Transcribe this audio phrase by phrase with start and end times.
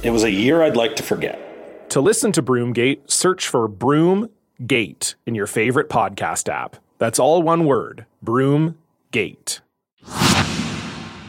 [0.00, 1.90] It was a year I'd like to forget.
[1.90, 6.76] To listen to Broomgate, search for Broomgate in your favorite podcast app.
[6.98, 9.58] That's all one word Broomgate.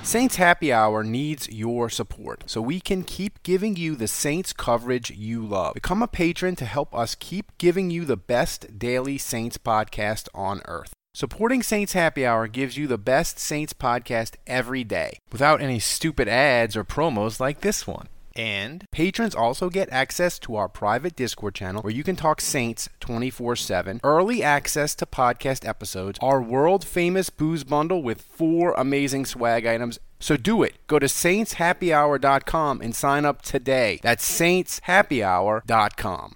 [0.03, 5.09] Saints Happy Hour needs your support so we can keep giving you the Saints coverage
[5.09, 5.73] you love.
[5.73, 10.61] Become a patron to help us keep giving you the best daily Saints podcast on
[10.65, 10.93] earth.
[11.15, 16.27] Supporting Saints Happy Hour gives you the best Saints podcast every day without any stupid
[16.27, 18.07] ads or promos like this one.
[18.35, 22.89] And patrons also get access to our private Discord channel where you can talk Saints
[22.99, 29.25] 24 7, early access to podcast episodes, our world famous booze bundle with four amazing
[29.25, 29.99] swag items.
[30.19, 30.75] So do it.
[30.87, 33.99] Go to saintshappyhour.com and sign up today.
[34.03, 36.35] That's saintshappyhour.com.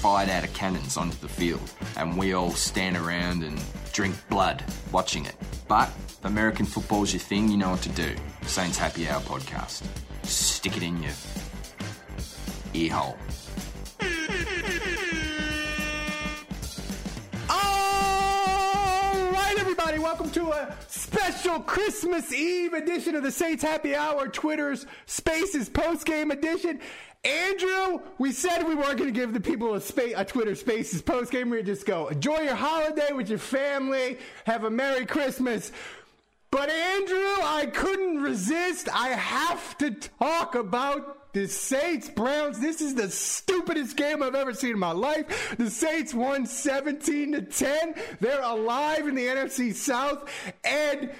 [0.00, 1.60] fired out of cannons onto the field,
[1.98, 3.60] and we all stand around and
[3.92, 5.34] drink blood watching it.
[5.68, 8.14] But if American football's your thing, you know what to do.
[8.46, 9.82] Saints Happy Hour podcast.
[10.22, 11.12] Stick it in your
[12.72, 13.18] ear hole.
[17.50, 24.28] All right, everybody, welcome to a special Christmas Eve edition of the Saints Happy Hour
[24.28, 26.80] Twitter's Spaces post game edition.
[27.22, 31.02] Andrew, we said we weren't going to give the people a, spa- a Twitter Spaces
[31.02, 31.50] post game.
[31.50, 35.70] We just go enjoy your holiday with your family, have a Merry Christmas.
[36.50, 38.88] But Andrew, I couldn't resist.
[38.92, 42.58] I have to talk about the Saints Browns.
[42.58, 45.54] This is the stupidest game I've ever seen in my life.
[45.58, 47.94] The Saints won 17 to 10.
[48.20, 50.28] They're alive in the NFC South,
[50.64, 51.12] and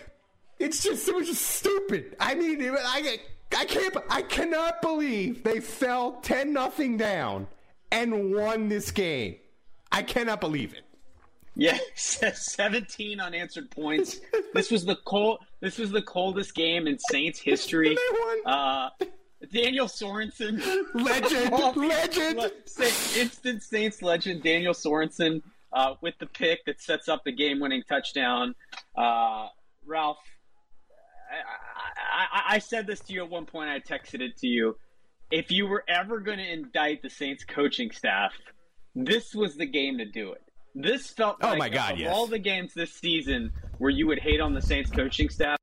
[0.58, 2.16] it's just just stupid.
[2.18, 3.18] I mean, I
[3.56, 7.46] I can't I cannot believe they fell 10 nothing down
[7.90, 9.36] and won this game.
[9.90, 10.84] I cannot believe it.
[11.56, 14.20] Yeah, 17 unanswered points.
[14.54, 15.40] This was the cold.
[15.60, 17.98] This was the coldest game in Saints history.
[18.46, 18.90] Uh,
[19.52, 20.62] Daniel Sorensen,
[20.94, 22.52] legend, legend,
[23.16, 24.42] instant Saints legend.
[24.42, 28.54] Daniel Sorensen uh, with the pick that sets up the game-winning touchdown.
[28.96, 29.48] Uh,
[29.86, 30.18] Ralph,
[31.30, 33.70] I, I, I said this to you at one point.
[33.70, 34.76] I texted it to you.
[35.30, 38.32] If you were ever going to indict the Saints coaching staff,
[38.94, 40.42] this was the game to do it.
[40.74, 42.12] This felt Oh like my God, of yes.
[42.12, 45.58] all the games this season where you would hate on the Saints coaching staff,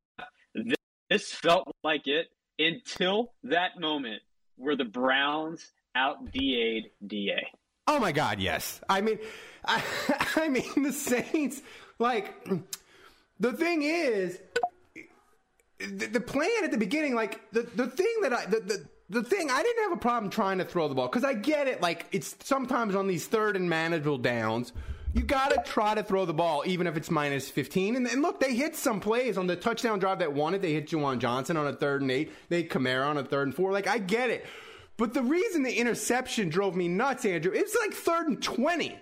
[0.54, 0.76] this,
[1.10, 2.28] this felt like it
[2.60, 4.22] until that moment
[4.56, 7.48] where the Browns out DA'd DA.
[7.88, 8.82] Oh my God, yes.
[8.90, 9.20] I mean,
[9.66, 9.82] I,
[10.36, 11.62] I mean the Saints.
[12.00, 12.48] Like
[13.40, 14.40] the thing is,
[15.80, 18.60] the, the plan at the beginning, like the the thing that I the.
[18.60, 21.34] the the thing I didn't have a problem trying to throw the ball because I
[21.34, 21.82] get it.
[21.82, 24.74] Like it's sometimes on these third and manageable downs,
[25.14, 27.96] you got to try to throw the ball even if it's minus fifteen.
[27.96, 30.62] And, and look, they hit some plays on the touchdown drive that won it.
[30.62, 32.34] They hit Juwan Johnson on a third and eight.
[32.50, 33.72] They hit Kamara on a third and four.
[33.72, 34.46] Like I get it,
[34.98, 39.00] but the reason the interception drove me nuts, Andrew, it's like third and twenty.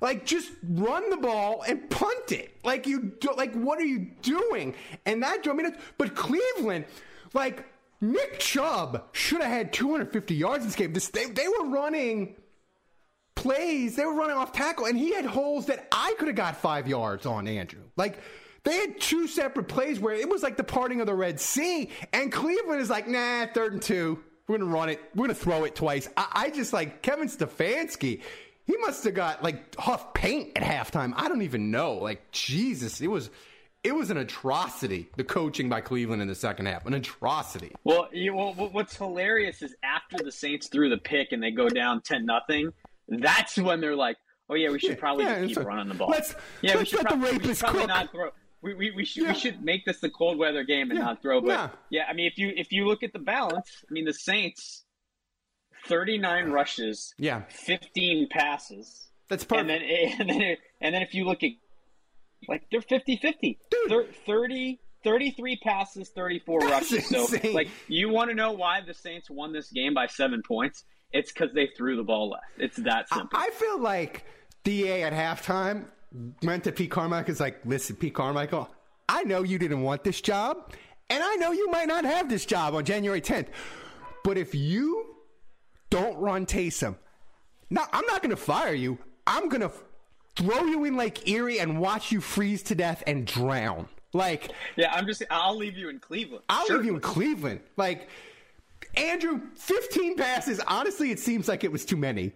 [0.00, 2.56] Like just run the ball and punt it.
[2.64, 4.74] Like you do, like what are you doing?
[5.04, 5.78] And that drove me nuts.
[5.98, 6.84] But Cleveland,
[7.32, 7.64] like
[8.00, 10.92] Nick Chubb should have had 250 yards in this game.
[10.92, 12.36] This, they, they were running
[13.34, 13.96] plays.
[13.96, 16.88] They were running off tackle, and he had holes that I could have got five
[16.88, 17.82] yards on, Andrew.
[17.96, 18.18] Like,
[18.64, 21.90] they had two separate plays where it was like the parting of the Red Sea,
[22.12, 24.18] and Cleveland is like, nah, third and two.
[24.48, 25.00] We're to run it.
[25.14, 26.08] We're to throw it twice.
[26.16, 28.22] I, I just like Kevin Stefanski.
[28.66, 31.12] He must have got like Huff paint at halftime.
[31.16, 31.94] I don't even know.
[31.94, 33.30] Like, Jesus, it was.
[33.84, 35.08] it was an atrocity.
[35.16, 37.72] The coaching by Cleveland in the second half, an atrocity.
[37.84, 41.68] Well, you, well, what's hilarious is after the Saints threw the pick and they go
[41.68, 42.72] down ten nothing.
[43.08, 44.16] That's when they're like,
[44.50, 46.78] "Oh yeah, we should Yeah, probably yeah, just keep running the ball." let's- yeah, we
[46.78, 47.88] let's should, let the we should rapist probably cook.
[47.88, 48.30] not throw.
[48.62, 49.32] We, we, we should Yeah.
[49.32, 51.40] we should make this the cold weather game and not throw.
[51.40, 51.68] But Yeah.
[51.90, 54.84] yeah, I mean, if you if you look at the balance, I mean, the Saints,
[55.88, 59.68] thirty nine rushes, Yeah, fifteen passes, that's and perfect.
[59.68, 59.80] then
[60.20, 61.50] and then and then if you look at
[62.48, 63.56] like they're 50-50.
[63.70, 64.14] Dude.
[64.26, 67.08] 30 33 passes, 34 That's rushes.
[67.08, 70.84] So like you want to know why the Saints won this game by 7 points?
[71.12, 72.44] It's cuz they threw the ball left.
[72.58, 73.38] It's that I, simple.
[73.38, 74.24] I feel like
[74.64, 75.86] Da at halftime
[76.42, 77.30] went to Pete Carmichael.
[77.32, 78.68] Is like, listen, Pete Carmichael,
[79.08, 80.72] I know you didn't want this job,
[81.08, 83.46] and I know you might not have this job on January 10th.
[84.24, 85.15] But if you
[85.90, 86.96] don't run Taysom,
[87.70, 88.98] now I'm not going to fire you.
[89.26, 89.72] I'm going to
[90.36, 93.88] throw you in Lake Erie and watch you freeze to death and drown.
[94.12, 96.44] Like yeah, I'm just I'll leave you in Cleveland.
[96.48, 96.76] I'll Sure.
[96.76, 97.60] leave you in Cleveland.
[97.76, 98.08] Like
[98.96, 100.60] Andrew, 15 passes.
[100.66, 102.32] Honestly, it seems like it was too many.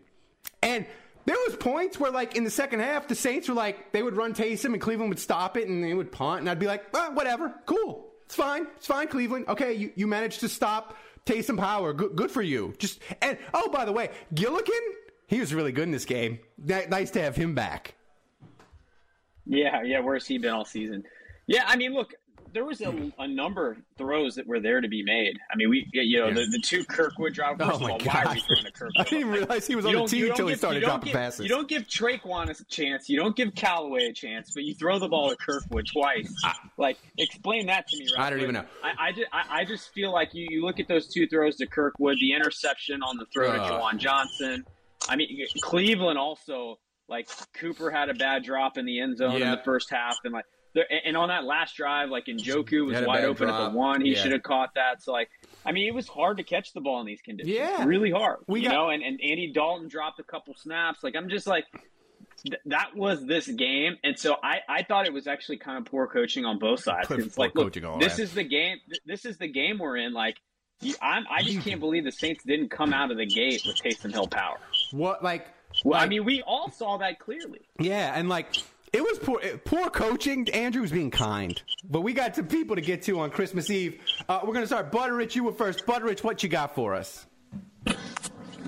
[0.62, 0.84] And
[1.24, 4.16] there was points where, like in the second half, the Saints were like they would
[4.16, 6.84] run Taysom and Cleveland would stop it and they would punt, and I'd be like,
[6.94, 9.46] "Ah, whatever, cool, it's fine, it's fine, Cleveland.
[9.48, 11.92] Okay, you, you managed to stop Taysom Power.
[11.92, 12.74] Good, good for you.
[12.78, 14.80] Just and oh, by the way, Gillikin,
[15.26, 16.40] he was really good in this game.
[16.58, 17.94] Ni- Nice to have him back.
[19.46, 21.04] Yeah, yeah, where's he been all season?
[21.46, 22.14] Yeah, I mean, look,
[22.52, 25.38] there was a, a number of throws that were there to be made.
[25.52, 26.34] I mean, we you know Yeah.
[26.34, 27.38] the, the two Kirkwood.
[27.38, 28.46] Oh first Oh of my all, why are we God.
[28.46, 28.92] throwing a Kirkwood?
[28.98, 31.40] I didn't even realize he was on the team until he started dropping give- passes.
[31.42, 33.08] You don't give Tre'Quan a chance.
[33.08, 36.32] You don't give Callaway a chance, but you throw the ball to Kirkwood twice.
[36.76, 38.06] like, explain that to me.
[38.16, 38.26] Right?
[38.26, 38.64] I don't even know.
[38.82, 41.56] I, I, just, I, I just feel like you, you look at those two throws
[41.56, 43.70] to Kirkwood, the interception on the throw to Ugh.
[43.80, 44.64] Juwan Johnson.
[45.08, 45.28] I mean,
[45.62, 49.90] Cleveland also like Cooper had a bad drop in the end zone in the first
[49.90, 50.44] half, and like.
[51.04, 54.00] And on that last drive, like Njoku was wide open at the one.
[54.02, 54.22] He Yeah.
[54.22, 55.02] should have caught that.
[55.02, 55.28] So, like,
[55.66, 57.54] I mean, it was hard to catch the ball in these conditions.
[57.56, 57.84] Yeah.
[57.84, 58.38] really hard.
[58.46, 61.02] We you got- know, and, and Andy Dalton dropped a couple snaps.
[61.02, 61.64] Like, I'm just like,
[62.44, 65.84] th- that was this game, and so I, I thought it was actually kind of
[65.86, 67.10] poor coaching on both sides.
[67.10, 68.78] It's like, look, this is the game.
[68.88, 70.12] th- This is the game we're in.
[70.12, 70.36] Like,
[71.02, 74.12] I'm, I just can't believe the Saints didn't come out of the gate with Taysom
[74.12, 74.56] Hill power.
[74.92, 75.46] What like?
[75.84, 77.60] Well, I mean, we all saw that clearly.
[77.78, 78.46] Yeah, and like
[78.92, 80.48] it was poor poor coaching.
[80.50, 84.00] Andrew was being kind, but we got some people to get to on Christmas Eve.
[84.28, 84.90] Uh, we're gonna start.
[84.90, 85.86] Butterich, you were first.
[85.86, 87.26] Butterich, what you got for us?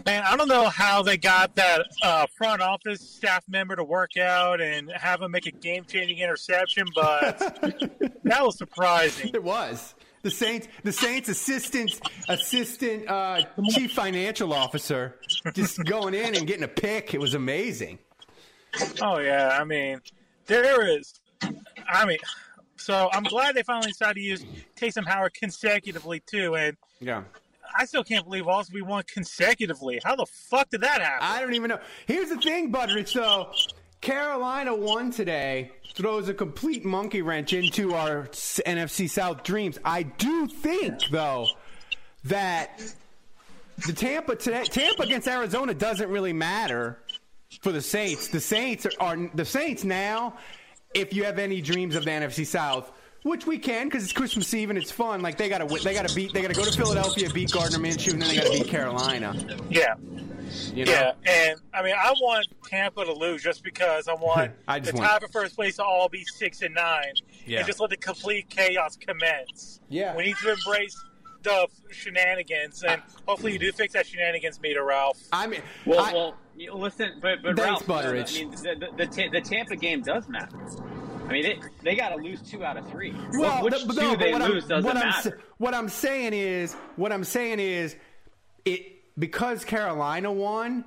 [0.06, 4.16] Man, I don't know how they got that uh, front office staff member to work
[4.16, 7.38] out and have him make a game-changing interception, but
[8.24, 9.30] that was surprising.
[9.32, 10.66] It was the Saints.
[10.82, 15.16] The Saints assistant assistant uh, chief financial officer
[15.52, 17.14] just going in and getting a pick.
[17.14, 17.98] It was amazing.
[19.00, 20.00] Oh yeah, I mean,
[20.46, 21.20] there is.
[21.88, 22.18] I mean,
[22.76, 24.44] so I'm glad they finally decided to use
[24.76, 27.22] Taysom Howard consecutively too, and Yeah.
[27.78, 30.00] I still can't believe also we won consecutively.
[30.04, 31.20] How the fuck did that happen?
[31.22, 31.78] I don't even know.
[32.06, 33.08] Here's the thing, Butterich.
[33.08, 33.50] So
[34.02, 39.78] Carolina won today, throws a complete monkey wrench into our NFC South dreams.
[39.84, 41.46] I do think, though,
[42.24, 42.82] that
[43.86, 46.98] the Tampa today, Tampa against Arizona doesn't really matter
[47.60, 48.28] for the Saints.
[48.28, 50.36] The Saints are, are the Saints now.
[50.94, 52.92] If you have any dreams of the NFC South.
[53.22, 55.22] Which we can because it's Christmas Eve and it's fun.
[55.22, 58.14] Like they gotta, win- they gotta beat, they gotta go to Philadelphia, beat Gardner Minshew,
[58.14, 59.32] and then they gotta beat Carolina.
[59.70, 59.94] yeah.
[60.74, 60.92] You know?
[60.92, 64.92] Yeah, and I mean, I want Tampa to lose just because I want I just
[64.92, 67.12] the want- tie for first place to all be six and nine,
[67.46, 67.58] Yeah.
[67.58, 69.80] and just let the complete chaos commence.
[69.88, 70.16] Yeah.
[70.16, 71.00] we need to embrace
[71.44, 75.18] the shenanigans, and hopefully you do fix that shenanigans meter, Ralph.
[75.32, 78.36] I mean, Well, I- well, you- listen, but but Thanks, Ralph, Butteridge.
[78.40, 80.56] I mean, the the, the, the Tampa game does matter.
[81.28, 83.14] I mean, they they got to lose two out of three.
[83.32, 85.30] Well, Which the- two no, they what lose I'm, doesn't what I'm, matter.
[85.30, 87.96] sa- what I'm saying is, what I'm saying is,
[88.64, 88.86] it
[89.18, 90.84] because Carolina won.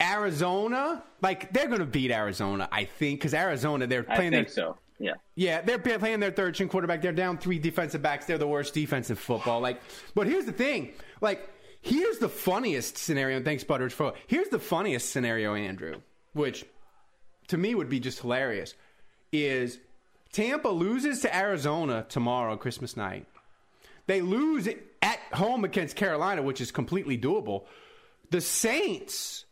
[0.00, 4.48] Arizona, like they're going to beat Arizona, I think, because Arizona they're I playing think
[4.48, 4.76] their so.
[4.98, 5.12] Yeah.
[5.36, 7.02] yeah they're playing their third string quarterback.
[7.02, 8.26] They're down three defensive backs.
[8.26, 9.60] They're the worst defense in football.
[9.60, 9.80] Like,
[10.14, 11.48] but here's the thing, like
[11.82, 13.42] here's the funniest scenario.
[13.42, 16.00] Thanks, Butteridge, for here's the funniest scenario, Andrew,
[16.32, 16.64] which
[17.48, 18.74] to me would be just hilarious.
[19.32, 19.78] Is
[20.32, 23.26] Tampa loses to Arizona tomorrow, Christmas night.
[24.06, 24.68] They lose
[25.02, 27.64] at home against Carolina, which is completely doable.
[28.30, 29.44] The Saints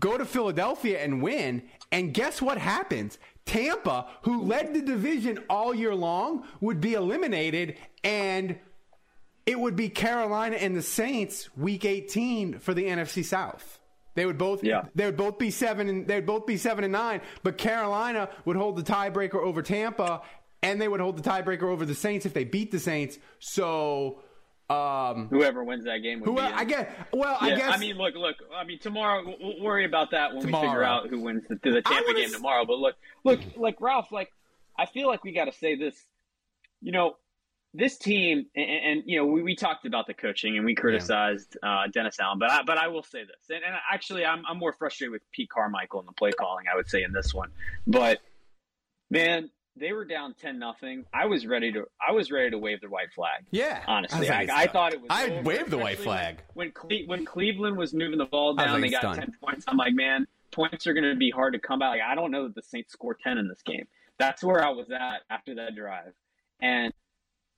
[0.00, 3.18] go to Philadelphia and win, and guess what happens?
[3.46, 8.58] Tampa, who led the division all year long, would be eliminated, and
[9.46, 13.78] it would be Carolina and the Saints week 18 for the NFC South.
[14.14, 14.82] They would both Yeah.
[14.94, 18.56] they would both be seven and they'd both be seven and nine, but Carolina would
[18.56, 20.22] hold the tiebreaker over Tampa
[20.62, 23.18] and they would hold the tiebreaker over the Saints if they beat the Saints.
[23.38, 24.20] So.
[24.70, 26.90] Um, whoever wins that game, would who, be I guess.
[27.12, 27.74] Well, Yeah, I guess.
[27.74, 28.36] I mean, look, look.
[28.56, 31.56] I mean, tomorrow we'll, we'll worry about that when we figure out who wins the,
[31.62, 32.64] the Tampa game s- tomorrow.
[32.64, 34.30] But look, look, like Ralph, like
[34.78, 35.94] I feel like we got to say this.
[36.80, 37.16] You know,
[37.74, 41.58] this team, and, and you know, we, we talked about the coaching and we criticized
[41.62, 44.58] uh, Dennis Allen, but I, but I will say this, and, and actually, I'm I'm
[44.58, 46.66] more frustrated with Pete Carmichael and the play calling.
[46.72, 47.50] I would say in this one,
[47.86, 48.20] but
[49.10, 51.04] man, they were down ten nothing.
[51.12, 53.44] I was ready to I was ready to wave the white flag.
[53.50, 55.08] Yeah, honestly, I I, I, thought it was.
[55.10, 56.42] I'd over, wave the white flag.
[56.54, 58.80] when Cle- when Cleveland was moving the ball down.
[58.80, 59.16] They got done.
[59.16, 59.64] ten points.
[59.66, 61.90] I'm like, man, points are going to be hard to come back.
[61.90, 63.86] Like, I don't know that the Saints score ten in this game.
[64.16, 66.12] That's where I was at after that drive,
[66.60, 66.92] and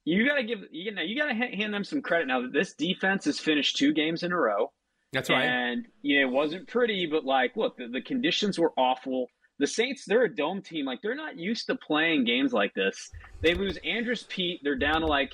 [0.06, 2.52] you got to give you know you got to hand them some credit now that
[2.52, 4.72] this defense has finished two games in a row.
[5.12, 5.44] That's right.
[5.44, 9.26] And you know, it wasn't pretty, but like, look, the, the conditions were awful.
[9.58, 10.84] The Saints, they're a dome team.
[10.84, 13.10] Like, they're not used to playing games like this.
[13.42, 14.60] They lose Andrus Peat.
[14.62, 15.32] They're down to like,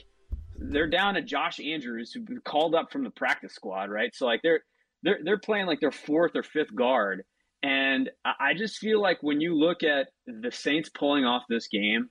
[0.56, 4.14] they're down to Josh Andrews, who been called up from the practice squad, right?
[4.14, 4.60] So like, they're
[5.02, 7.24] they're they're playing like their fourth or fifth guard.
[7.62, 12.08] And I just feel like when you look at the Saints pulling off this game,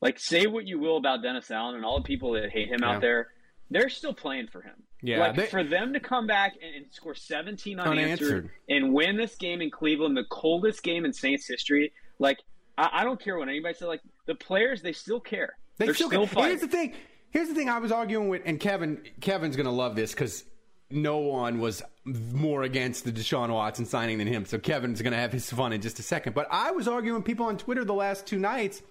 [0.00, 2.80] like say what you will about Dennis Allen and all the people that hate him
[2.82, 2.90] Yeah.
[2.94, 3.28] out there,
[3.70, 4.74] they're still playing for him.
[5.02, 8.50] Yeah, like they- for them to come back and, and score 17 unanswered, Unanswered.
[8.68, 11.92] and win this game in Cleveland, the coldest game in Saints history.
[12.18, 12.38] Like
[12.76, 13.88] I, I don't care what anybody says.
[13.88, 15.54] Like the players, they still care.
[15.78, 16.58] They are still, still, Here's fighting.
[16.58, 16.94] the thing.
[17.30, 17.68] Here's the thing.
[17.68, 19.02] I was arguing with, and Kevin.
[19.20, 20.44] Kevin's gonna love this because
[20.90, 24.44] no one was more against the Deshaun Watson signing than him.
[24.44, 26.34] So Kevin's gonna have his fun in just a second.
[26.34, 28.82] But I was arguing with people on Twitter the last two nights,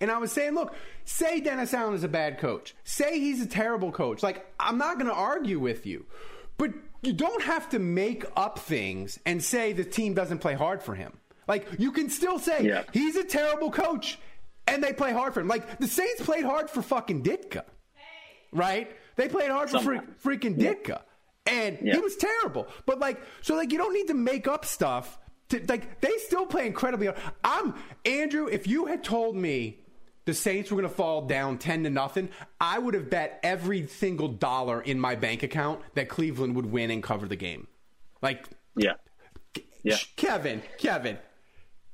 [0.00, 2.74] and I was saying, look, say Dennis Allen is a bad coach.
[2.84, 4.22] Say he's a terrible coach.
[4.22, 6.06] Like I'm not gonna argue with you,
[6.56, 6.70] but
[7.02, 10.94] you don't have to make up things and say the team doesn't play hard for
[10.94, 11.12] him.
[11.46, 12.82] Like you can still say Yeah.
[12.92, 14.18] he's a terrible coach
[14.66, 15.48] and they play hard for him.
[15.48, 17.62] Like the Saints played hard for fucking Ditka,
[18.52, 18.90] right?
[19.16, 20.22] They played hard for freak, Sometimes.
[20.22, 21.00] freaking Ditka,
[21.46, 21.94] and Yeah.
[21.94, 22.68] he was terrible.
[22.86, 25.18] But like, so like, you don't need to make up stuff.
[25.50, 27.18] To, like, they still play incredibly hard.
[27.42, 27.74] I'm
[28.04, 28.46] Andrew.
[28.46, 29.78] If you had told me
[30.26, 32.28] the Saints were going to fall down ten to nothing,
[32.60, 36.90] I would have bet every single dollar in my bank account that Cleveland would win
[36.90, 37.66] and cover the game.
[38.20, 38.94] Like, yeah,
[39.82, 39.96] yeah.
[40.16, 41.16] Kevin, Kevin.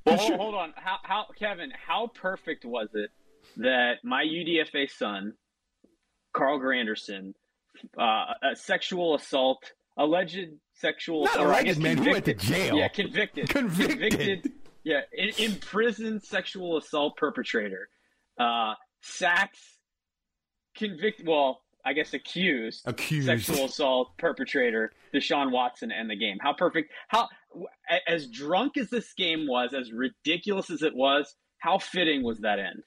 [0.04, 1.70] Well, hold, hold on, how, how Kevin?
[1.70, 3.10] How perfect was it
[3.56, 5.34] that my UDFA son,
[6.32, 7.34] Carl Granderson,
[7.96, 12.76] uh, a sexual assault, alleged sexual, Not alleged, man, who went to jail?
[12.76, 14.52] Yeah, convicted, Convicted.
[14.82, 17.88] yeah, in, imprisoned sexual assault perpetrator,
[18.38, 19.60] uh, sacks,
[20.76, 21.26] convicted.
[21.26, 23.26] Well, I guess accused, Accused.
[23.26, 26.38] sexual assault perpetrator Deshaun Watson and the game.
[26.40, 26.92] How perfect!
[27.08, 27.28] How
[28.08, 32.58] as drunk as this game was, as ridiculous as it was, how fitting was that
[32.58, 32.82] end?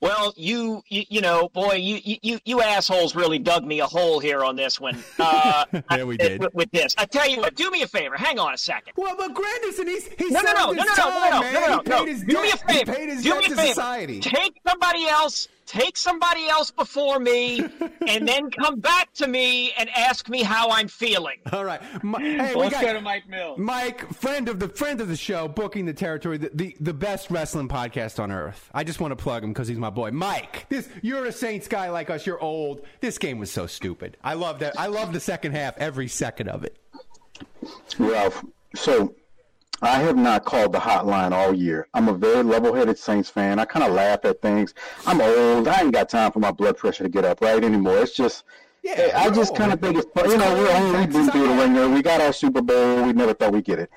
[0.00, 4.18] Well, you, you, you know, boy, you, you, you assholes really dug me a hole
[4.20, 5.02] here on this one.
[5.18, 6.40] Uh, Yeah, we did.
[6.40, 8.16] With, with this, I tell you what, do me a favor.
[8.16, 8.92] Hang on a second.
[8.96, 11.40] Well, but Granderson, he's he's No, no, no, no, no, his no, time, no, no,
[11.40, 11.52] man.
[11.52, 12.04] no, no, he no.
[12.04, 12.92] paid his Do me a favor.
[13.22, 13.66] Do me a favor.
[13.66, 14.20] society.
[14.20, 15.48] Take somebody else.
[15.66, 17.60] Take somebody else before me,
[18.08, 21.36] and then come back to me and ask me how I'm feeling.
[21.52, 21.80] All right.
[22.02, 23.56] Mi- hey, Well, we let's got go to Mike Mills.
[23.56, 27.30] Mike, friend of the friend of the show, booking the territory, the, the, the best
[27.30, 28.68] wrestling podcast on earth.
[28.74, 30.10] I just want to plug him because he's my boy.
[30.10, 32.26] Mike, this you're a Saints guy like us.
[32.26, 32.82] You're old.
[33.00, 34.16] This game was so stupid.
[34.22, 34.78] I love that.
[34.78, 36.76] I love the second half, every second of it.
[37.98, 39.14] Ralph, so
[39.82, 41.88] I have not called the hotline all year.
[41.94, 43.58] I'm a very level-headed Saints fan.
[43.58, 44.74] I kind of laugh at things.
[45.06, 45.68] I'm old.
[45.68, 47.98] I ain't got time for my blood pressure to get up right anymore.
[47.98, 48.44] It's just,
[48.82, 50.30] Yeah, eh, I just kind of think it's fun.
[50.30, 51.88] You know, we're only It's been through the ringer.
[51.88, 53.04] We got our Super Bowl.
[53.04, 53.90] We never thought we'd get it.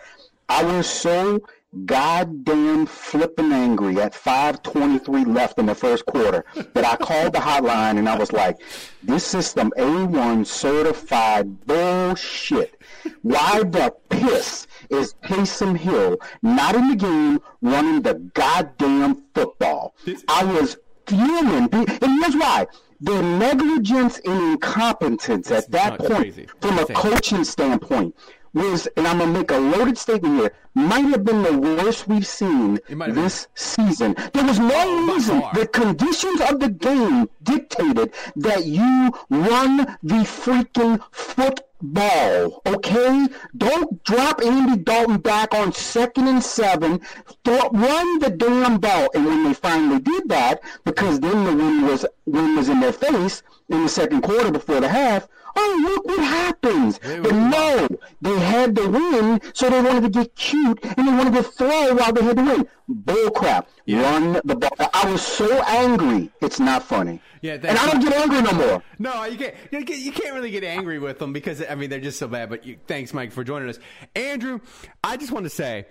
[0.48, 1.42] I was so
[1.86, 7.98] goddamn flipping angry at 5:23 left in the first quarter that I called the hotline
[7.98, 8.58] and I was like,
[9.02, 12.80] "This system A1 certified bullshit.
[13.22, 19.96] Why the piss is Taysom Hill not in the game running the goddamn football?"
[20.28, 20.78] I was
[21.08, 21.90] fuming, and
[22.22, 22.68] here's why.
[23.02, 26.48] The negligence and incompetence at that point, crazy.
[26.62, 28.16] from a coaching standpoint,
[28.54, 32.26] was, and I'm gonna make a loaded statement here, might have been the worst we've
[32.26, 33.16] seen have been.
[33.16, 34.16] this season.
[34.34, 35.44] There was no Oh, reason.
[35.54, 42.62] The conditions of the game dictated that you run the freaking football.
[42.66, 47.02] Okay, don't drop Andy Dalton back on second and seven.
[47.44, 49.10] Throw, run the damn ball.
[49.14, 52.94] And when they finally did that, because then the wind was wind was in their
[52.94, 55.28] face in the second quarter before the half.
[55.56, 57.00] Oh, look what happens.
[57.00, 57.88] But no,
[58.22, 61.94] they had to win, so they wanted to get cute and they wanted to throw
[61.96, 62.68] while they had to win.
[62.88, 63.70] Bull crap.
[63.88, 64.90] Run the ball.
[64.94, 66.32] I was so angry.
[66.42, 67.22] It's not funny.
[67.42, 68.84] Yeah, and I don't get angry no more.
[69.00, 69.56] No, you can't.
[69.72, 72.28] You can't- you can't really get angry with them because I mean they're just so
[72.28, 72.50] bad.
[72.50, 73.80] But you, thanks, Mike, for joining us.
[74.16, 74.60] Andrew,
[75.04, 75.86] I just want to say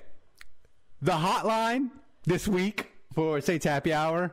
[1.00, 1.90] the hotline
[2.24, 4.32] this week for Saints Happy Hour.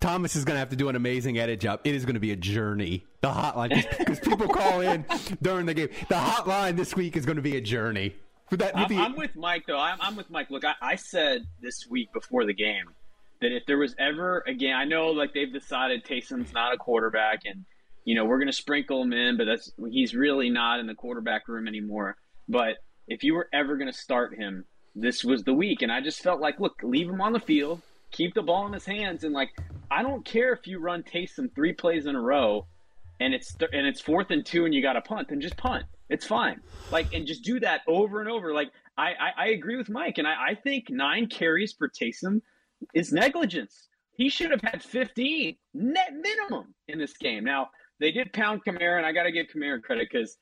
[0.00, 1.80] Thomas is going to have to do an amazing edit job.
[1.84, 3.04] It is going to be a journey.
[3.20, 5.04] The hotline because people call in
[5.42, 5.88] during the game.
[6.08, 8.14] The hotline this week is going to be a journey.
[8.50, 9.78] With that, with I'm, the- I'm with Mike though.
[9.78, 10.50] I'm, I'm with Mike.
[10.50, 12.86] Look, I, I said this week before the game
[13.40, 16.76] that if there was ever a game, I know like they've decided Taysom's not a
[16.76, 17.64] quarterback, and
[18.04, 20.94] you know we're going to sprinkle him in, but that's he's really not in the
[20.94, 22.16] quarterback room anymore.
[22.48, 24.64] But if you were ever going to start him,
[24.94, 27.82] this was the week, and I just felt like, look, leave him on the field,
[28.10, 29.50] keep the ball in his hands, and like
[29.90, 32.66] I don't care if you run Taysom three plays in a row
[33.20, 35.56] and it's th- and it's fourth and two and you got to punt, then just
[35.56, 35.84] punt.
[36.08, 36.60] It's fine.
[36.90, 38.52] Like and just do that over and over.
[38.52, 42.40] Like I I, I agree with Mike, and I, I think nine carries for Taysom
[42.94, 43.88] is negligence.
[44.12, 47.44] He should have had 15 net minimum in this game.
[47.44, 50.38] Now they did pound Kamara, and I got to give Kamara credit because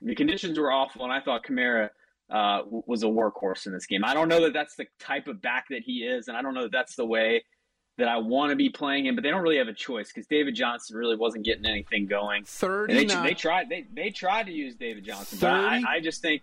[0.00, 1.90] the conditions were awful, and I thought Kamara
[2.30, 4.04] uh, was a workhorse in this game.
[4.04, 6.54] I don't know that that's the type of back that he is, and I don't
[6.54, 7.44] know that that's the way
[7.96, 9.14] that I want to be playing him.
[9.14, 12.44] But they don't really have a choice because David Johnson really wasn't getting anything going.
[12.90, 13.68] And They, they tried.
[13.68, 16.42] They they tried to use David Johnson, but I, I just think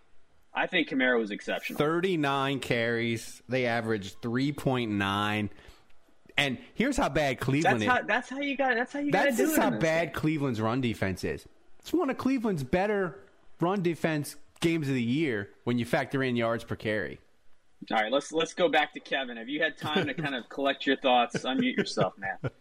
[0.54, 1.78] I think Kamara was exceptional.
[1.78, 3.42] 39 carries.
[3.50, 5.50] They averaged 3.9.
[6.38, 7.98] And here's how bad Cleveland That's is.
[7.98, 8.76] how that's how you got.
[8.76, 9.60] That's how you got to That's do it.
[9.60, 11.46] how in this bad Cleveland's run defense is.
[11.80, 13.20] It's one of Cleveland's better
[13.62, 17.20] run defense games of the year when you factor in yards per carry.
[17.92, 19.38] All right, let's let's go back to Kevin.
[19.38, 21.36] Have you had time to kind of collect your thoughts?
[21.44, 22.52] Unmute yourself, man.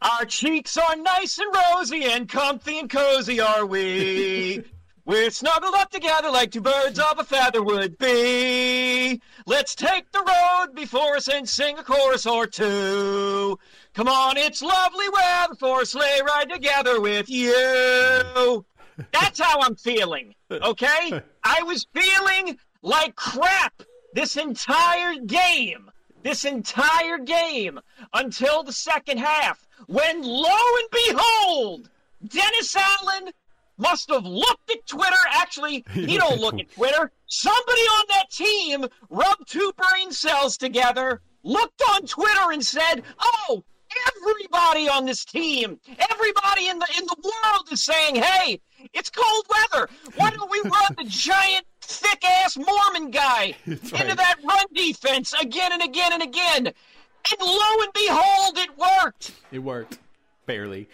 [0.00, 4.62] Our cheeks are nice and rosy and comfy and cozy, are we?
[5.08, 9.22] We're snuggled up together like two birds of a feather would be.
[9.46, 13.58] Let's take the road before us and sing a chorus or two.
[13.94, 18.66] Come on, it's lovely weather for a sleigh ride together with you.
[19.12, 21.22] That's how I'm feeling, okay?
[21.44, 23.82] I was feeling like crap
[24.14, 25.90] this entire game.
[26.24, 27.78] This entire game
[28.12, 31.90] until the second half, when lo and behold,
[32.26, 33.30] Dennis Allen
[33.78, 35.16] must have looked at Twitter.
[35.30, 37.12] Actually, he don't look at Twitter.
[37.26, 43.62] Somebody on that team rubbed two brain cells together, looked on Twitter, and said, "Oh,
[44.06, 45.78] everybody on this team,
[46.10, 48.60] everybody in the in the world is saying, hey,
[48.92, 49.88] it's cold weather.
[50.16, 55.72] Why don't we run the giant, thick ass Mormon guy into that run defense again
[55.72, 59.32] and again and again?" And lo and behold, it worked.
[59.50, 59.98] It worked.
[60.46, 60.88] Barely.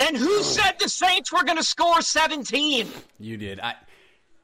[0.00, 2.88] And who said the Saints were going to score 17?
[3.20, 3.60] You did.
[3.60, 3.76] I,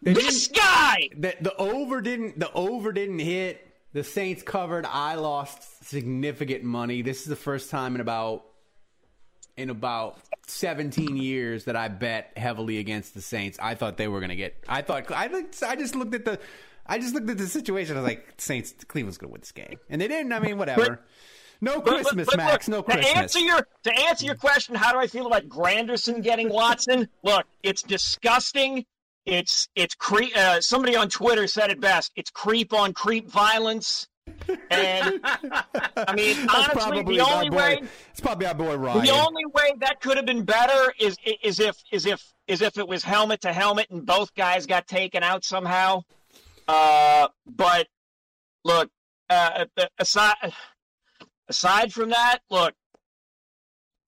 [0.02, 1.08] This guy!
[1.16, 3.66] The, the over didn't the over didn't hit.
[3.98, 4.86] The Saints covered.
[4.86, 7.02] I lost significant money.
[7.02, 8.44] This is the first time in about
[9.56, 13.58] in about 17 years that I bet heavily against the Saints.
[13.60, 14.54] I thought they were going to get.
[14.68, 16.38] I thought I looked, I just looked at the
[16.86, 17.96] I just looked at the situation.
[17.96, 20.32] I was like, Saints Cleveland's going to win this game, and they didn't.
[20.32, 21.00] I mean, whatever.
[21.60, 22.68] No But- but- Christmas, but Max.
[22.68, 26.22] look, No to Answer your, to answer your question, how do I feel about Granderson
[26.22, 27.08] getting Watson?
[27.24, 28.86] Look, it's disgusting.
[29.28, 32.12] It's it's cre- uh, somebody on Twitter said it best.
[32.16, 34.08] It's creep on creep violence.
[34.70, 39.04] And I mean, That's honestly, the only boy- way It's probably our boy Ryan.
[39.04, 42.78] the only way that could have been better is is if is if is if
[42.78, 46.02] it was helmet to helmet and both guys got taken out somehow.
[46.66, 47.86] Uh, but
[48.64, 48.90] look,
[49.30, 49.64] uh,
[49.98, 50.52] aside
[51.48, 52.74] aside from that, look,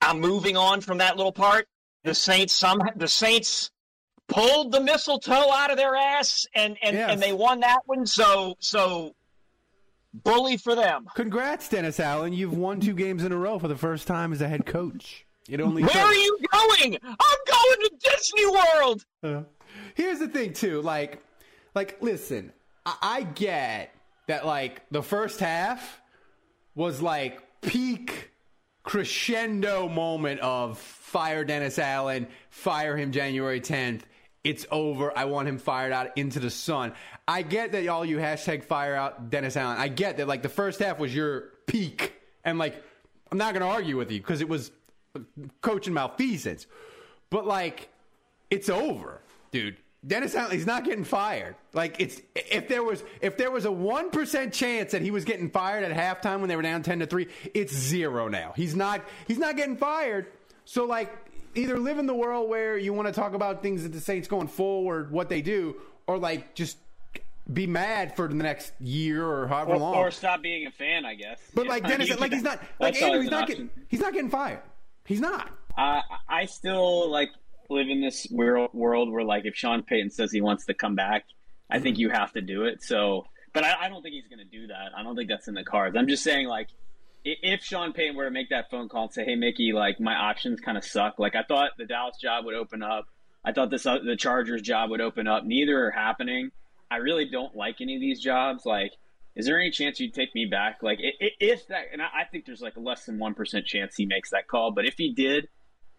[0.02, 1.66] I'm moving on from that little part.
[2.04, 3.70] The Saints some the Saints
[4.30, 7.10] pulled the mistletoe out of their ass and and, Yes.
[7.10, 8.06] and they won that one.
[8.06, 9.14] So so
[10.14, 11.06] bully for them.
[11.14, 12.32] Congrats, Dennis Allen.
[12.32, 15.26] You've won two games in a row for the first time as a head coach.
[15.48, 16.98] It only Where are you going?
[17.02, 19.04] I'm going to Disney World.
[19.22, 19.42] Uh,
[19.94, 20.80] here's the thing, too.
[20.82, 21.22] Like,
[21.74, 22.52] like, listen,
[22.86, 23.92] I, I get
[24.28, 24.46] that.
[24.46, 26.00] Like, the first half
[26.76, 28.30] was like peak
[28.84, 34.02] crescendo moment of fire Dennis Allen, fire him January 10th.
[34.42, 35.16] It's over.
[35.16, 36.94] I want him fired out into the sun.
[37.28, 39.76] I get that all you hashtag fire out Dennis Allen.
[39.78, 42.82] I get that like the first half was your peak, and like
[43.30, 44.70] I'm not gonna argue with you because it was
[45.60, 46.66] coaching malfeasance.
[47.28, 47.90] But like,
[48.50, 49.20] it's over,
[49.52, 49.76] dude.
[50.06, 51.54] Dennis Allen, he's not getting fired.
[51.74, 55.26] Like it's if there was if there was a one percent chance that he was
[55.26, 58.54] getting fired at halftime when they were down ten to three, it's zero now.
[58.56, 60.28] He's not he's not getting fired.
[60.64, 61.14] So like
[61.54, 64.28] either live in the world where you want to talk about things that the Saints
[64.28, 66.78] going forward, what they do, or like just
[67.52, 71.04] be mad for the next year or however or, long, or stop being a fan,
[71.04, 71.40] I guess.
[71.54, 74.62] But like Dennis, like he's not like Andrew, he's not getting he's not getting fired.
[75.04, 75.50] He's not.
[75.76, 77.30] Uh, I still like
[77.68, 80.94] live in this world world where like if Sean Payton says he wants to come
[80.94, 81.24] back,
[81.68, 81.84] I mm-hmm.
[81.84, 82.82] think you have to do it.
[82.82, 84.92] So, but I, I don't think he's going to do that.
[84.96, 85.96] I don't think that's in the cards.
[85.96, 86.68] I'm just saying like
[87.24, 90.14] if Sean Payton were to make that phone call and say, "Hey, Mickey, like my
[90.14, 93.06] options kind of suck," like I thought the Dallas job would open up.
[93.44, 95.44] I thought this uh, the Chargers job would open up.
[95.44, 96.50] Neither are happening.
[96.90, 98.66] I really don't like any of these jobs.
[98.66, 98.92] Like,
[99.36, 100.82] is there any chance you'd take me back?
[100.82, 104.06] Like, if that, and I think there's like a less than one percent chance he
[104.06, 104.72] makes that call.
[104.72, 105.48] But if he did,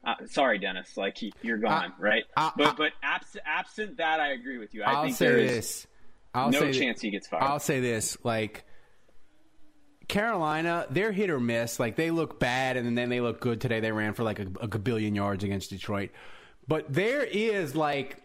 [0.03, 2.23] uh, sorry, Dennis, like he, you're gone, right?
[2.35, 4.83] but but absent, absent that, I agree with you.
[4.83, 5.87] I I'll think say there this.
[6.33, 7.43] I'll no chance he gets fired.
[7.43, 8.65] I'll say this, like
[10.11, 11.79] Carolina, they're hit or miss.
[11.79, 13.79] Like they look bad and then they look good today.
[13.79, 16.09] They ran for like a, a billion yards against Detroit.
[16.67, 18.17] But there is like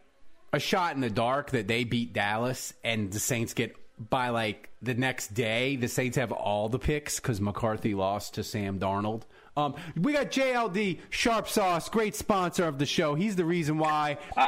[0.53, 4.69] a shot in the dark that they beat Dallas and the Saints get by like
[4.83, 5.77] the next day.
[5.77, 9.23] The Saints have all the picks because McCarthy lost to Sam Darnold.
[9.57, 13.15] Um, we got JLD Sharp Sauce, great sponsor of the show.
[13.15, 14.19] He's the reason why.
[14.37, 14.43] I,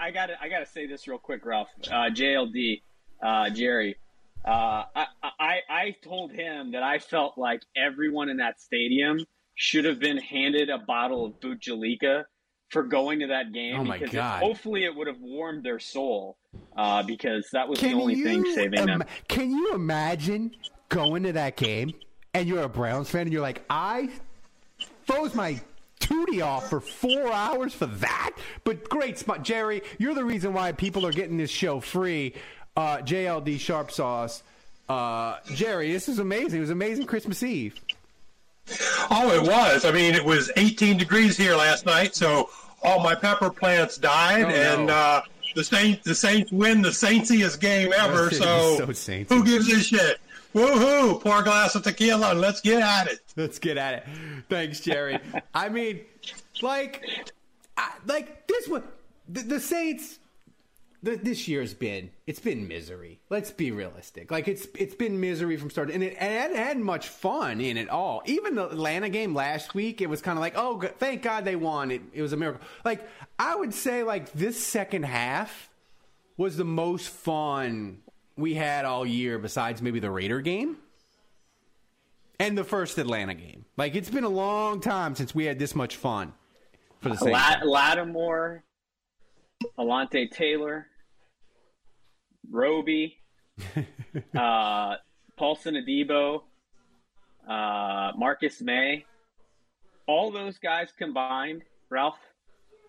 [0.00, 1.68] I, I got I got to say this real quick, Ralph.
[1.88, 2.82] Uh, JLD,
[3.20, 3.96] uh, Jerry.
[4.44, 9.84] Uh, I, I I told him that I felt like everyone in that stadium should
[9.84, 12.24] have been handed a bottle of Bujalika
[12.70, 14.42] for going to that game oh because God.
[14.42, 16.36] It, hopefully it would have warmed their soul
[16.76, 19.04] uh, because that was Can the only thing saving im- them.
[19.28, 20.54] Can you imagine
[20.88, 21.94] going to that game
[22.34, 24.10] and you're a Browns fan and you're like, I
[25.06, 25.60] froze my
[26.00, 28.32] tootie off for four hours for that?
[28.64, 29.82] But great spot, Jerry.
[29.98, 32.34] You're the reason why people are getting this show free.
[32.76, 34.42] Uh, JLD Sharp Sauce.
[34.88, 36.58] Uh, Jerry, this is amazing.
[36.58, 37.74] It was amazing Christmas Eve.
[39.10, 39.84] Oh, it was.
[39.84, 42.48] I mean, it was 18 degrees here last night, so
[42.82, 44.54] all my pepper plants died, Oh, no.
[44.54, 45.22] and uh,
[45.54, 48.30] the Saints the Saints win the Saintsiest game ever.
[48.30, 50.18] So So, who gives a shit?
[50.54, 51.20] Woohoo!
[51.20, 53.20] Pour a glass of tequila and let's get at it.
[53.36, 54.04] Let's get at it.
[54.48, 55.18] Thanks, Jerry.
[55.54, 56.00] I mean,
[56.62, 57.04] like,
[57.76, 58.82] I, like this one,
[59.28, 60.18] the, the Saints.
[61.04, 63.20] This year's been it's been misery.
[63.28, 64.30] Let's be realistic.
[64.30, 67.76] Like it's it's been misery from start, and it, and hadn't had much fun in
[67.76, 68.22] it all.
[68.24, 71.56] Even the Atlanta game last week, it was kind of like, oh, thank God they
[71.56, 71.90] won.
[71.90, 72.66] It it was a miracle.
[72.84, 73.06] Like
[73.38, 75.68] I would say, like this second half
[76.36, 77.98] was the most fun
[78.36, 80.78] we had all year, besides maybe the Raider game
[82.40, 83.64] and the first Atlanta game.
[83.76, 86.32] Like it's been a long time since we had this much fun
[87.00, 87.24] for the.
[87.24, 88.64] La- Lattimore,
[89.78, 90.88] Alontae Taylor,
[92.50, 93.16] Roby,
[94.36, 94.96] uh,
[95.36, 96.42] Paulson Adebo,
[97.48, 99.04] uh, Marcus Maye.
[100.06, 102.18] All those guys combined, Ralph,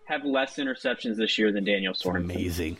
[0.04, 2.24] have less interceptions this year than Daniel Sorensen.
[2.24, 2.76] amazing.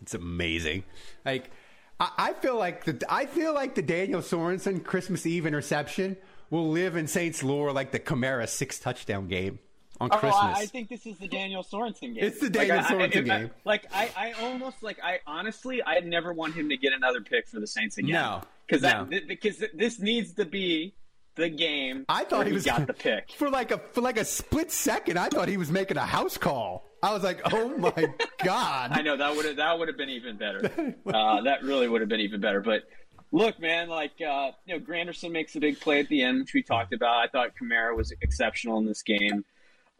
[0.00, 0.84] It's amazing.
[1.24, 1.50] Like
[1.98, 6.16] I, I feel like the I feel like the Daniel Sorensen Christmas Eve interception
[6.50, 9.58] will live in Saints lore like the Kamara six touchdown game
[10.00, 10.42] on Oh, Christmas.
[10.42, 12.18] I, I think this is the Daniel Sorensen game.
[12.18, 13.50] It's the Daniel like, I- I- Sorensen I- game.
[13.64, 17.46] like I, I almost like I honestly I never want him to get another pick
[17.48, 18.12] for the Saints again.
[18.12, 18.42] No.
[18.66, 19.08] because No.
[19.28, 20.94] because this needs to be
[21.36, 22.04] the game.
[22.08, 23.32] I thought where he was got the pick.
[23.36, 25.18] for like a for like a split second.
[25.18, 26.84] I thought he was making a house call.
[27.02, 27.92] I was like, oh my
[28.44, 28.92] god.
[28.92, 30.94] I know that would have that would have been even better.
[31.06, 32.60] uh, that really would have been even better.
[32.60, 32.84] But
[33.32, 36.54] look, man, like uh, you know, Granderson makes a big play at the end, which
[36.54, 37.16] we talked about.
[37.16, 39.44] I thought Kamara was exceptional in this game.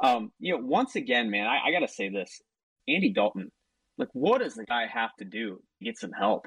[0.00, 2.40] Um, you know, once again, man, I, I got to say this:
[2.88, 3.50] Andy Dalton.
[3.96, 6.46] Like, what does the guy have to do to get some help?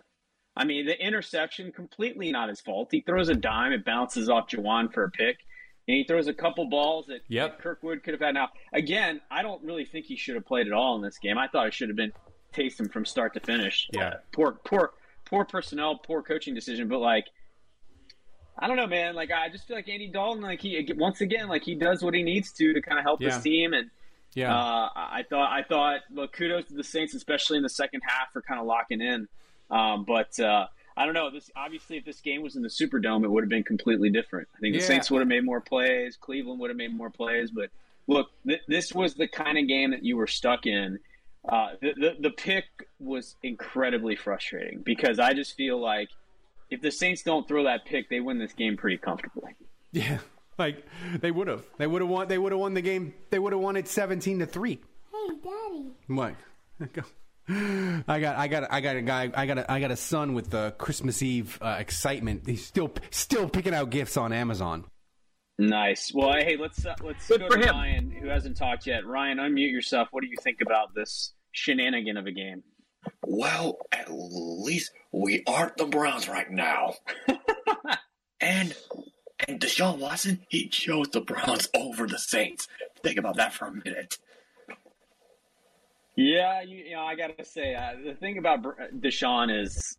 [0.57, 2.89] I mean, the interception completely not his fault.
[2.91, 5.37] He throws a dime, it bounces off Juwan for a pick,
[5.87, 7.51] and he throws a couple balls that, Yep.
[7.57, 8.33] that Kirkwood could have had.
[8.33, 11.37] Now, again, I don't really think he should have played at all in this game.
[11.37, 12.11] I thought it should have been
[12.53, 13.87] Taysom from start to finish.
[13.93, 14.15] Yeah.
[14.33, 14.91] Poor, poor,
[15.25, 16.89] poor personnel, poor coaching decision.
[16.89, 17.27] But like,
[18.59, 19.13] I don't know, man.
[19.15, 22.13] Like, I just feel like Andy Dalton, like he once again, like he does what
[22.13, 23.33] he needs to to kind of help Yeah.
[23.33, 23.89] his team and.
[24.33, 24.53] Yeah.
[24.55, 28.31] Uh, I thought I thought look kudos to the Saints, especially in the second half
[28.33, 29.27] for kind of locking in.
[29.71, 31.31] Um, but uh, I don't know.
[31.31, 34.47] This obviously, if this game was in the Superdome, it would have been completely different.
[34.55, 34.85] I think the Yeah.
[34.85, 36.17] Saints would have made more plays.
[36.17, 37.49] Cleveland would have made more plays.
[37.49, 37.69] But
[38.05, 40.99] look, th- this was the kind of game that you were stuck in.
[41.47, 42.65] Uh, the, the the pick
[42.99, 46.09] was incredibly frustrating because I just feel like
[46.69, 49.55] if the Saints don't throw that pick, they win this game pretty comfortably.
[49.91, 50.19] Yeah,
[50.57, 50.85] like
[51.19, 51.65] they would have.
[51.77, 52.27] They would have won.
[52.27, 53.13] They would have won the game.
[53.29, 54.79] They would have won it seventeen to three.
[55.11, 55.85] Hey, Daddy.
[56.07, 56.35] What?
[56.93, 57.03] Go.
[58.07, 59.31] I got, I got, I got a guy.
[59.33, 62.43] I got, a, I got a son with the Christmas Eve uh, excitement.
[62.45, 64.83] He's still, still picking out gifts on Amazon.
[65.57, 66.11] Nice.
[66.13, 67.75] Well, hey, let's uh, let's Good go for to him.
[67.75, 69.05] Ryan, who hasn't talked yet.
[69.05, 70.09] Ryan, unmute yourself.
[70.11, 72.63] What do you think about this shenanigan of a game?
[73.23, 76.95] Well, at least we aren't the Browns right now.
[78.41, 78.75] and
[79.47, 82.67] and Deshaun Watson, he chose the Browns over the Saints.
[83.03, 84.17] Think about that for a minute.
[86.15, 88.63] Yeah, you, you know, I gotta say, uh, the thing about
[88.99, 89.97] Deshaun is,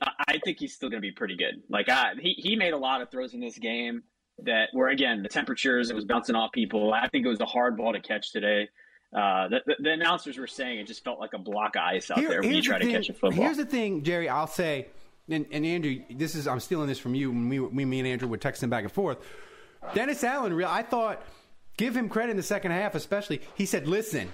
[0.00, 1.62] I, I think he's still gonna be pretty good.
[1.68, 4.04] Like, I, he he made a lot of throws in this game
[4.44, 5.90] that were again the temperatures.
[5.90, 6.92] It was bouncing off people.
[6.92, 8.68] I think it was a hard ball to catch today.
[9.12, 12.18] Uh, the, the, announcers were saying it just felt like a block of ice out
[12.18, 13.42] Here- there when you try to thing- catch a football.
[13.42, 14.28] Here's the thing, Jerry.
[14.28, 14.88] I'll say,
[15.30, 17.30] and, and Andrew, this is I'm stealing this from you.
[17.30, 19.18] When we, we, me and Andrew were texting back and forth.
[19.94, 21.22] Dennis Allen, real, I thought,
[21.76, 23.40] give him credit in the second half, especially.
[23.54, 24.28] He said, "Listen,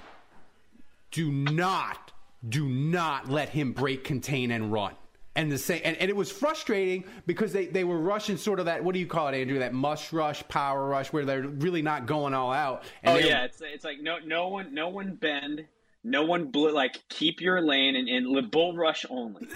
[1.12, 2.12] do not,
[2.48, 4.94] do not let him break, contain, and run."
[5.36, 8.66] And the same, and, and it was frustrating because they, they were rushing sort of
[8.66, 8.84] that.
[8.84, 9.58] What do you call it, Andrew?
[9.58, 12.84] That mush rush, power rush, where they're really not going all out.
[13.02, 15.64] And oh yeah, it's it's like no no one no one bend,
[16.04, 19.48] no one like keep your lane and, and bull rush only.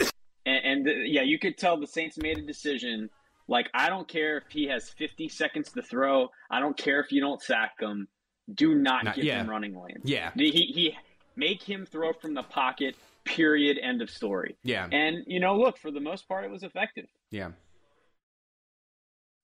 [0.45, 3.09] and, and the, yeah, you could tell the Saints made a decision.
[3.47, 6.31] Like I don't care if he has 50 seconds to throw.
[6.51, 8.09] I don't care if you don't sack him.
[8.53, 9.41] Do not, Not- give yeah.
[9.41, 10.03] him running lanes.
[10.05, 10.33] Yeah.
[10.35, 10.97] he he
[11.37, 12.97] make him throw from the pocket.
[13.29, 13.79] Period.
[13.83, 14.57] End of story.
[14.63, 14.89] Yeah.
[14.91, 17.07] And you know, look for the most part, it was effective.
[17.31, 17.51] Yeah.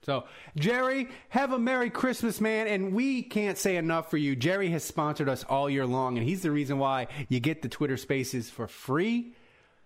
[0.05, 0.25] So,
[0.57, 2.67] Jerry, have a Merry Christmas, man.
[2.67, 4.37] And we can't say enough for you.
[4.37, 7.71] Jerry has sponsored us all year long, and he's the reason why you get the
[7.71, 9.35] Twitter spaces for free.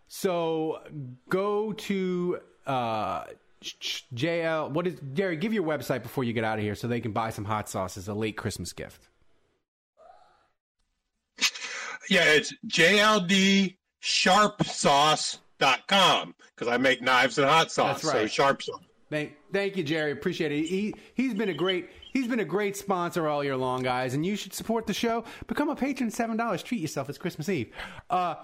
[0.08, 0.80] So,
[1.28, 3.24] go to uh,
[3.62, 4.70] JL.
[4.70, 5.36] What is Jerry?
[5.36, 7.68] Give your website before you get out of here so they can buy some hot
[7.68, 9.08] sauce as a late Christmas gift.
[12.10, 12.54] Yeah, it's
[14.02, 18.02] jldsharpsauce.com because I make knives and hot sauce.
[18.02, 18.22] That's right.
[18.22, 18.80] So sharp sauce.
[19.10, 20.12] Thank, thank you, Jerry.
[20.12, 20.66] Appreciate it.
[20.66, 24.14] He he's been a great he's been a great sponsor all year long, guys.
[24.14, 25.24] And you should support the show.
[25.46, 26.62] Become a patron, seven dollars.
[26.62, 27.08] Treat yourself.
[27.08, 27.72] It's Christmas Eve.
[28.10, 28.34] Uh,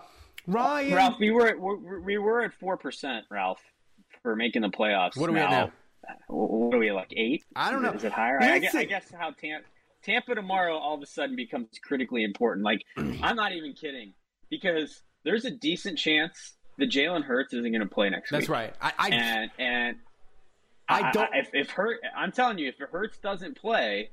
[0.46, 3.60] Ryan, Ralph, we were at, we we were at four percent, Ralph,
[4.22, 5.16] for making the playoffs.
[5.16, 5.72] What are we at now?
[6.28, 7.44] What are we like eight?
[7.56, 7.92] I don't know.
[7.92, 8.40] Is it higher?
[8.40, 9.66] I, Here's guess, I guess how Tampa,
[10.02, 12.64] Tampa tomorrow all of a sudden becomes critically important.
[12.64, 14.12] Like I'm not even kidding
[14.50, 18.56] because there's a decent chance that Jalen Hurts isn't going to play next That's week.
[18.56, 18.92] That's right.
[18.98, 19.96] I, I and and
[20.88, 24.10] I don't- if if Hurt, I'm telling you, if Hurts doesn't play,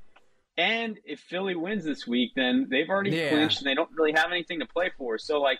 [0.56, 3.30] and if Philly wins this week, then they've already Yeah.
[3.30, 5.18] clinched and they don't really have anything to play for.
[5.18, 5.58] So like,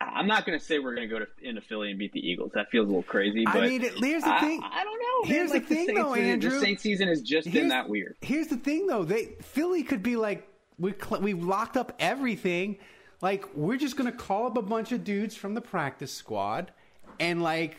[0.00, 2.12] I- I'm not going to say we're going to go to into Philly and beat
[2.12, 2.52] the Eagles.
[2.54, 3.44] That feels a little crazy.
[3.46, 4.62] I but mean, here's the I- thing.
[4.64, 5.28] I, don't know.
[5.28, 5.32] man.
[5.36, 6.50] Here's Like, the thing, Saints though, season- Andrew.
[6.50, 8.16] The Saints season has just been that weird.
[8.22, 9.04] Here's the thing, though.
[9.04, 12.78] They Philly could be like we we've locked up everything.
[13.20, 16.72] Like we're just gonna call up a bunch of dudes from the practice squad,
[17.18, 17.76] and like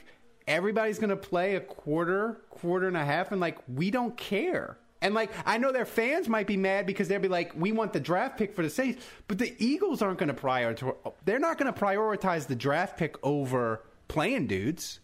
[0.48, 4.78] everybody's gonna play a quarter, quarter and a half, and like we don't care.
[5.02, 7.92] And like I know their fans might be mad because they'll be like, "We want
[7.92, 11.14] the draft pick for the Saints," but the Eagles aren't going to prioritize.
[11.26, 15.00] They're not going to prioritize the draft pick over playing dudes.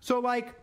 [0.00, 0.54] So like,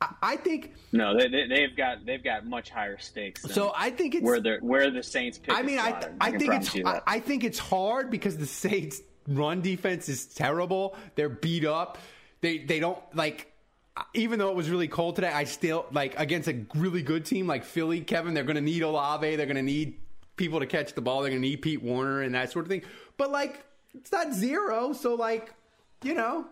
[0.00, 3.42] I, I think No, they, they they've got they've got much higher stakes.
[3.42, 5.54] Than So I think it's- where the where the Saints pick.
[5.54, 6.16] I mean, I, slotted.
[6.20, 7.00] I can think it's I.
[7.06, 10.96] I think it's hard because the Saints' run defense is terrible.
[11.14, 11.98] They're beat up.
[12.40, 13.52] They they don't like.
[14.12, 17.46] Even though it was really cold today, I still like against a really good team
[17.46, 18.02] like Philly.
[18.02, 19.36] Kevin, they're going to need Olave.
[19.36, 19.98] They're going to need
[20.36, 21.22] people to catch the ball.
[21.22, 22.82] They're going to need Pete Werner and that sort of thing.
[23.16, 24.92] But like, it's not zero.
[24.92, 25.54] So like,
[26.02, 26.46] you know,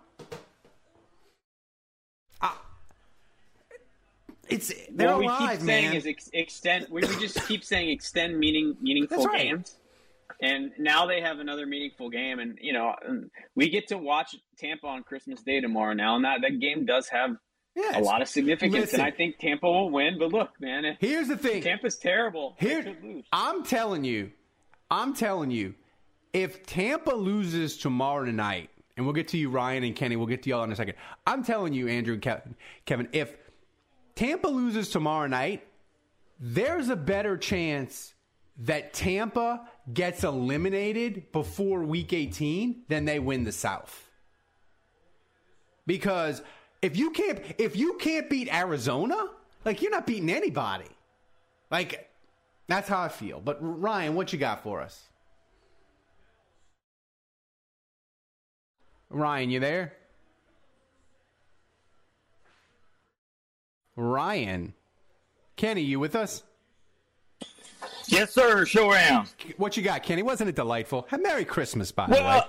[4.48, 5.96] it's they're what we alive, keep saying man.
[5.96, 6.86] is ex- extend.
[6.90, 9.42] We, we just keep saying extend meaning meaningful right.
[9.42, 9.76] games,
[10.40, 12.94] and now they have another meaningful game, and you know
[13.54, 17.08] we get to watch Tampa on Christmas Day tomorrow now, and that that game does
[17.08, 17.36] have
[17.94, 19.00] a lot of significance, Listen.
[19.00, 20.18] and I think Tampa will win.
[20.18, 21.62] But look, man, Here's the thing.
[21.62, 22.56] Tampa's terrible.
[22.58, 22.96] Here.
[23.32, 24.30] I'm telling you,
[24.90, 25.74] I'm telling you,
[26.32, 30.42] if Tampa loses tomorrow night, and we'll get to you, Ryan and Kenny, we'll get
[30.44, 30.94] to y'all in a second.
[31.26, 32.22] I'm telling you, Andrew and
[32.84, 33.34] Kevin, if
[34.14, 35.66] Tampa loses tomorrow night,
[36.38, 38.14] there's a better chance
[38.58, 44.08] that Tampa gets eliminated before week 18 than they win the South.
[45.86, 46.42] Because
[46.80, 49.16] if you can't if you can't beat Arizona,
[49.64, 50.88] like you're not beating anybody.
[51.70, 52.10] Like
[52.68, 53.40] that's how I feel.
[53.40, 55.08] But Ryan, what you got for us?
[59.10, 59.92] Ryan, you there?
[63.96, 64.74] Ryan.
[65.56, 66.42] Kenny, you with us?
[68.08, 68.66] Yes, sir.
[68.66, 69.26] Sure am.
[69.56, 70.22] What you got, Kenny?
[70.22, 71.06] Wasn't it delightful?
[71.10, 72.20] Have Merry Christmas, by the way.
[72.20, 72.48] Well,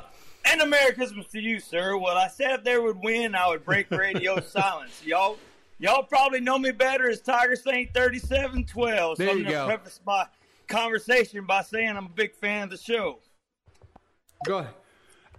[0.51, 1.97] and a Merry Christmas to you, sir.
[1.97, 5.01] Well, I said if they would win, I would break radio silence.
[5.05, 5.37] Y'all,
[5.79, 9.17] y'all probably know me better as Tiger Saint 3712.
[9.17, 9.65] So There I'm you going to go.
[9.67, 10.25] preface my
[10.67, 13.19] conversation by saying I'm a big fan of the show.
[14.45, 14.73] Go ahead.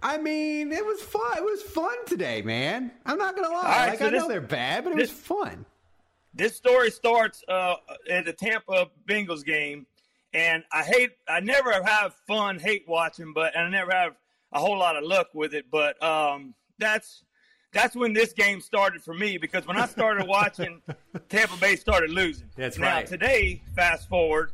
[0.01, 1.37] I mean, it was fun.
[1.37, 2.91] It was fun today, man.
[3.05, 3.63] I'm not gonna lie.
[3.63, 5.65] Right, like so I know they're bad, but it this- was fun.
[6.37, 7.75] This story starts uh,
[8.09, 9.87] at the Tampa Bengals game,
[10.33, 11.11] and I hate.
[11.27, 14.15] I never have fun hate watching, but and I never have
[14.53, 15.65] a whole lot of luck with it.
[15.71, 17.23] But um, that's
[17.73, 20.79] that's when this game started for me because when I started watching,
[21.27, 22.47] Tampa Bay started losing.
[22.55, 23.07] That's now, right.
[23.07, 24.51] today, fast forward,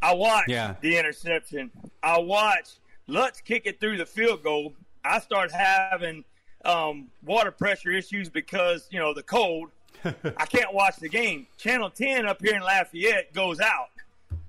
[0.00, 0.76] I watched Yeah.
[0.80, 1.70] the interception.
[2.02, 4.72] I watched Lutz kick it through the field goal.
[5.04, 6.24] I start having
[6.64, 9.70] um, water pressure issues because you know the cold.
[10.04, 11.46] I can't watch the game.
[11.56, 13.88] Channel 10 up here in Lafayette goes out.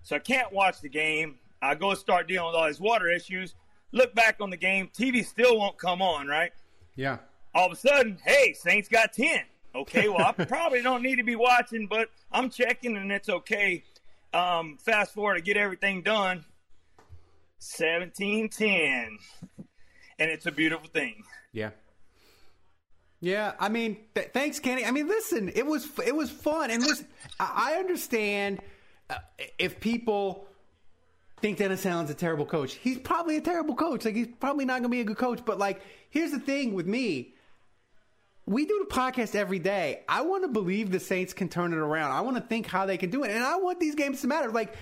[0.03, 1.35] So I can't watch the game.
[1.61, 3.55] I go start dealing with all these water issues.
[3.91, 4.89] Look back on the game.
[4.97, 6.51] TV still won't come on, right?
[6.95, 7.17] Yeah.
[7.53, 9.41] All of a sudden, hey, Saints got 10.
[9.75, 13.83] Okay, well, I probably don't need to be watching, but I'm checking and it's okay.
[14.33, 16.45] Um, fast forward to get everything done.
[17.59, 19.17] 17 10.
[20.19, 21.23] And it's a beautiful thing.
[21.51, 21.71] Yeah.
[23.21, 24.85] Yeah, I mean, th- thanks, Kenny.
[24.85, 27.05] I mean, listen, it was it was fun, and listen,
[27.39, 28.59] I, I understand
[29.09, 29.15] uh,
[29.57, 30.47] if people
[31.41, 32.75] think Dennis Allen's a terrible coach.
[32.75, 34.05] He's probably a terrible coach.
[34.05, 35.41] Like he's probably not going to be a good coach.
[35.45, 37.33] But like, here's the thing with me:
[38.45, 40.01] we do the podcast every day.
[40.07, 42.11] I want to believe the Saints can turn it around.
[42.11, 44.27] I want to think how they can do it, and I want these games to
[44.27, 44.49] matter.
[44.49, 44.75] Like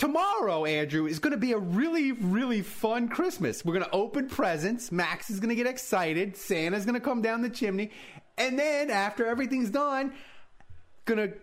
[0.00, 3.64] tomorrow, Andrew, is going to be a really, really fun Christmas.
[3.64, 4.90] We're going to open presents.
[4.90, 6.36] Max is going to get excited.
[6.38, 7.90] Santa's going to come down the chimney.
[8.38, 10.14] And then after everything's done,
[11.04, 11.34] going to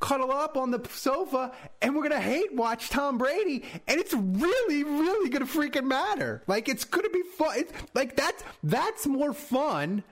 [0.00, 3.62] cuddle, up on the sofa and we're going to hate watch Tom Brady.
[3.86, 6.42] And it's really, really going to freaking matter.
[6.48, 7.58] Like, it's going to be fun.
[7.58, 10.02] It's, like, that's, that's more fun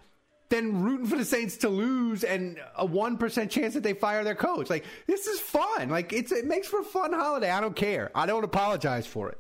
[0.55, 4.23] than rooting for the Saints to lose and a one percent chance that they fire
[4.23, 4.71] their coach.
[4.71, 5.89] Like this is fun.
[5.89, 7.51] Like it's it makes for a fun holiday.
[7.51, 8.11] I don't care.
[8.15, 9.39] I don't apologize for it.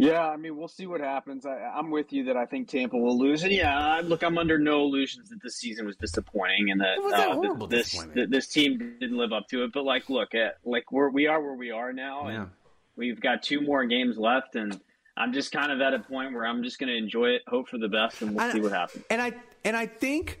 [0.00, 1.44] Yeah, I mean, we'll see what happens.
[1.44, 3.42] I, I'm with you that I think Tampa will lose.
[3.42, 7.12] And yeah, look, I'm under no illusions that this season was disappointing and that, was
[7.14, 9.72] uh, that this that this team didn't live up to it.
[9.72, 12.34] But like, look at like we're we are where we are now, Yeah.
[12.42, 12.50] and
[12.94, 14.80] we've got two more games left, and
[15.18, 17.68] I'm just kind of at a point where I'm just going to enjoy it, hope
[17.68, 19.04] for the best, and we'll And- see what happens.
[19.10, 19.32] And I
[19.64, 20.40] and I think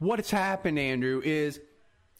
[0.00, 1.60] what's happened, Andrew, is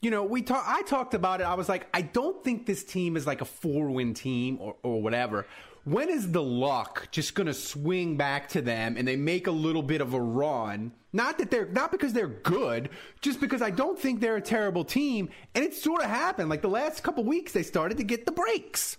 [0.00, 0.64] you know we talk.
[0.66, 1.44] I talked about it.
[1.44, 4.76] I was like, I don't think this team is like a four win team or
[4.82, 5.46] or whatever.
[5.84, 9.50] When is the luck just going to swing back to them and they make a
[9.50, 10.92] little bit of a run?
[11.12, 12.90] Not that they're not because they're good,
[13.22, 15.30] just because I don't think they're a terrible team.
[15.54, 16.50] And it sort of happened.
[16.50, 18.98] Like the last couple weeks, they started to get the breaks.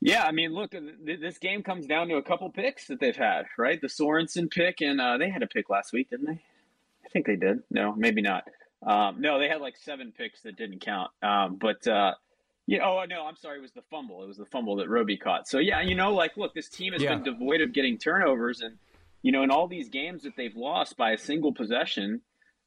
[0.00, 3.16] Yeah, I mean, look, th- this game comes down to a couple picks that they've
[3.16, 3.80] had, right?
[3.80, 6.40] The Sorensen pick, and uh, they had a pick last week, didn't they?
[7.04, 7.62] I think they did.
[7.70, 8.44] No, maybe not.
[8.86, 11.10] Um, no, they had like seven picks that didn't count.
[11.20, 12.12] Um, but uh,
[12.66, 14.22] yeah, oh no, I'm sorry, it was the fumble.
[14.22, 15.48] It was the fumble that Roby caught.
[15.48, 17.16] So yeah, you know, like, look, this team has Yeah.
[17.16, 18.76] been devoid of getting turnovers, and
[19.22, 22.20] you know, in all these games that they've lost by a single possession.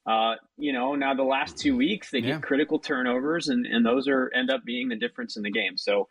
[0.03, 4.07] Uh, you know, now the last two weeks they get critical turnovers, and, and those
[4.07, 5.77] are end up being the difference in the game.
[5.77, 6.09] So,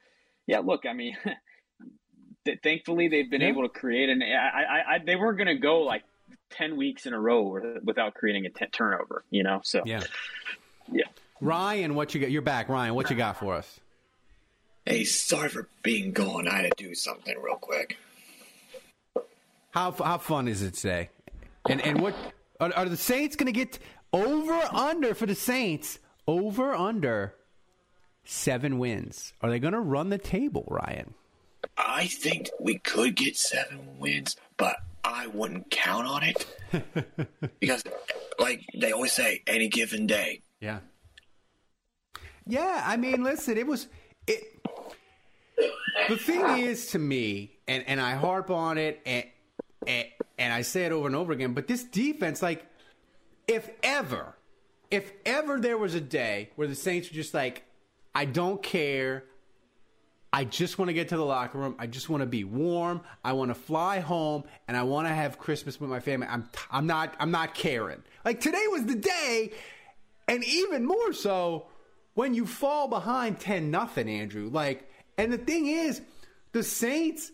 [0.50, 1.16] yeah, look, I mean,
[2.44, 3.48] th- thankfully they've been Yeah.
[3.48, 6.02] able to create, and I, I, I they weren't going to go like
[6.50, 9.60] ten weeks in a row without creating a t- turnover, you know.
[9.62, 10.02] So Yeah.
[10.90, 11.04] yeah.
[11.40, 12.30] Ryan, what you got?
[12.32, 12.94] You're back, Ryan.
[12.94, 13.80] What you got for us?
[14.84, 16.48] Hey, sorry for being gone.
[16.48, 17.96] I had to do something real quick.
[19.70, 21.10] How how fun is it today?
[21.68, 22.14] And and what
[22.58, 23.78] are, are the Saints going to get
[24.12, 25.98] over under for the Saints?
[26.26, 27.34] Over under
[28.24, 29.32] seven wins.
[29.40, 31.14] Are they going to run the table, Ryan?
[31.76, 36.46] I think we could get seven wins, but I wouldn't count on it
[37.60, 37.84] because,
[38.38, 40.42] like they always say, any given day.
[40.60, 40.80] Yeah.
[42.46, 43.88] Yeah, I mean, listen, it was
[44.26, 44.42] it.
[46.08, 49.24] The thing is, to me, and and I harp on it, and
[49.86, 50.06] and,
[50.38, 52.64] and I say it over and over again, but this defense, like,
[53.46, 54.36] if ever,
[54.90, 57.64] if ever there was a day where the Saints were just like,
[58.14, 59.24] I don't care.
[60.32, 61.74] I just want to get to the locker room.
[61.78, 63.00] I just want to be warm.
[63.24, 66.28] I want to fly home, and I want to have Christmas with my family.
[66.30, 68.02] I'm I'm not I'm not caring.
[68.24, 69.52] Like today was the day,
[70.28, 71.66] and even more so
[72.14, 74.48] when you fall behind ten nothing, Andrew.
[74.50, 76.00] Like, and the thing is,
[76.52, 77.32] the Saints,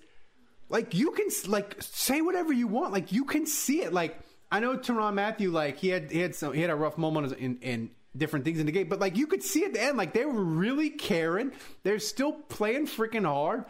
[0.68, 2.92] like you can like say whatever you want.
[2.92, 3.92] Like you can see it.
[3.92, 4.18] Like
[4.50, 7.32] I know Tyrann Mathieu, like he had he had some he had a rough moment
[7.34, 9.96] in in different things in the game, but like you could see at the end,
[9.96, 11.52] like they were really caring.
[11.82, 13.64] They're still playing freaking hard.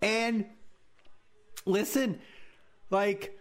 [0.00, 0.46] And
[1.64, 2.20] listen,
[2.90, 3.38] like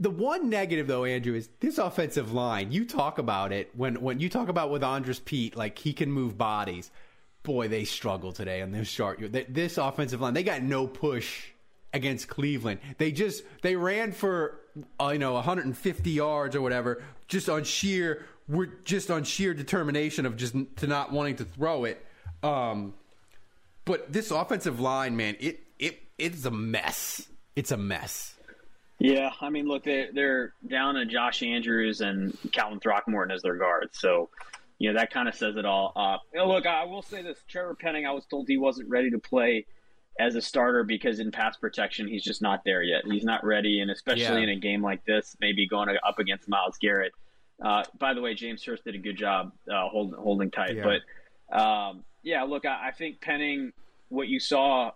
[0.00, 2.70] The one negative though, Andrew, is this offensive line.
[2.70, 6.12] You talk about it when when you talk about with Andrus Peat, like he can
[6.12, 6.90] move bodies.
[7.42, 9.20] Boy, they struggle today on this chart.
[9.48, 11.48] This offensive line, they got no push
[11.92, 12.78] against Cleveland.
[12.98, 14.60] They just they ran for
[15.00, 20.36] you know 150 yards or whatever, just on sheer we're just on sheer determination of
[20.36, 22.04] just to not wanting to throw it.
[22.42, 22.94] Um,
[23.84, 27.28] but this offensive line, man, it it it's a mess.
[27.54, 28.34] It's a mess.
[28.98, 33.54] Yeah, I mean, look, they're, they're down to Josh Andrews and Calvin Throckmorton as their
[33.54, 33.96] guards.
[33.96, 34.28] So,
[34.78, 35.92] you know, that kind of says it all.
[35.94, 39.18] Uh, look, I will say this Trevor Penning, I was told he wasn't ready to
[39.18, 39.66] play
[40.18, 43.02] as a starter because in pass protection, he's just not there yet.
[43.04, 43.80] He's not ready.
[43.80, 44.48] And especially yeah.
[44.48, 47.12] in a game like this, maybe going up against Myles Garrett.
[47.62, 50.76] Uh, by the way, James Hurst did a good job uh, holding, holding tight.
[50.76, 50.98] Yeah.
[51.50, 53.72] But, um, yeah, look, I, I think Penning,
[54.08, 54.92] what you saw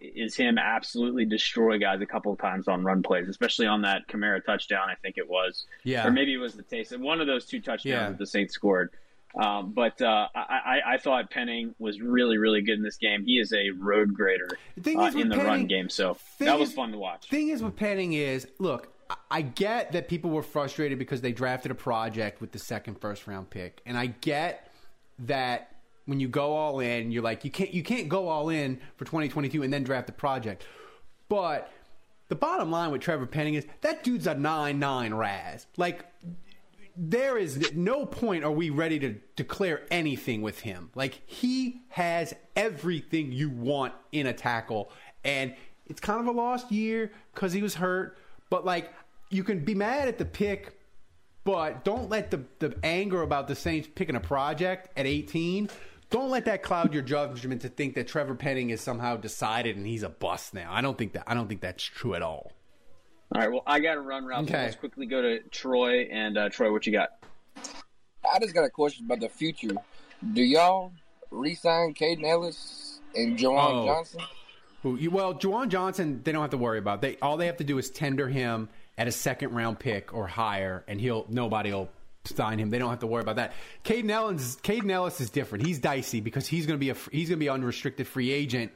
[0.00, 4.08] is him absolutely destroy guys a couple of times on run plays, especially on that
[4.08, 4.88] Kamara touchdown.
[4.90, 6.98] I think it was, yeah, or maybe it was the taste.
[6.98, 8.08] One of those two touchdowns yeah.
[8.08, 8.90] that the Saints scored.
[9.36, 13.22] Um, but uh, I, I, thought Penning was really, really good in this game.
[13.22, 16.74] He is a road grader uh, in the Penning, run game, so that was is,
[16.74, 17.28] fun to watch.
[17.28, 18.94] Thing is with Penning is, look,
[19.30, 23.26] I get that people were frustrated because they drafted a project with the second first
[23.26, 24.72] round pick, and I get
[25.18, 25.76] that
[26.06, 29.04] when you go all in, you're like you can't you can't go all in for
[29.04, 30.64] 2022 and then draft the project.
[31.28, 31.70] But
[32.28, 35.66] the bottom line with Trevor Penning is that dude's a nine nine RAS.
[35.76, 36.06] Like
[36.96, 40.90] there is no point are we ready to declare anything with him.
[40.94, 44.90] Like he has everything you want in a tackle,
[45.24, 45.54] and
[45.86, 48.18] it's kind of a lost year because he was hurt.
[48.50, 48.92] But like
[49.30, 50.78] you can be mad at the pick,
[51.44, 55.68] but don't let the the anger about the Saints picking a project at 18
[56.08, 59.86] don't let that cloud your judgment to think that Trevor Penning is somehow decided and
[59.86, 60.72] he's a bust now.
[60.72, 62.52] I don't think that I don't think that's true at all.
[63.34, 64.44] All right, well, I got to run, Ralph.
[64.44, 64.62] Okay.
[64.64, 66.70] Let's quickly go to Troy and uh, Troy.
[66.70, 67.10] What you got?
[67.56, 69.74] I just got a question about the future.
[70.32, 70.92] Do y'all
[71.30, 73.86] re-sign Kaden Elliss and Juwan oh.
[73.86, 74.20] Johnson?
[75.10, 77.02] Well, Juwan Johnson, they don't have to worry about.
[77.02, 80.28] They all they have to do is tender him at a second round pick or
[80.28, 81.88] higher, and he'll nobody will
[82.24, 82.70] sign him.
[82.70, 83.52] They don't have to worry about that.
[83.84, 85.66] Kaden Elliss, Kaden Elliss is different.
[85.66, 88.72] He's dicey because he's going to be a he's going to be unrestricted free agent,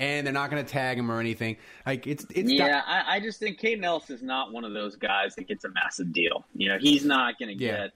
[0.00, 1.56] and they're not going to tag him or anything.
[1.86, 2.68] Like it's it's yeah.
[2.68, 5.64] Di- I, I, just think Kaden Elliss is not one of those guys that gets
[5.64, 6.44] a massive deal.
[6.54, 7.76] You know, he's not going to yeah.
[7.76, 7.90] get.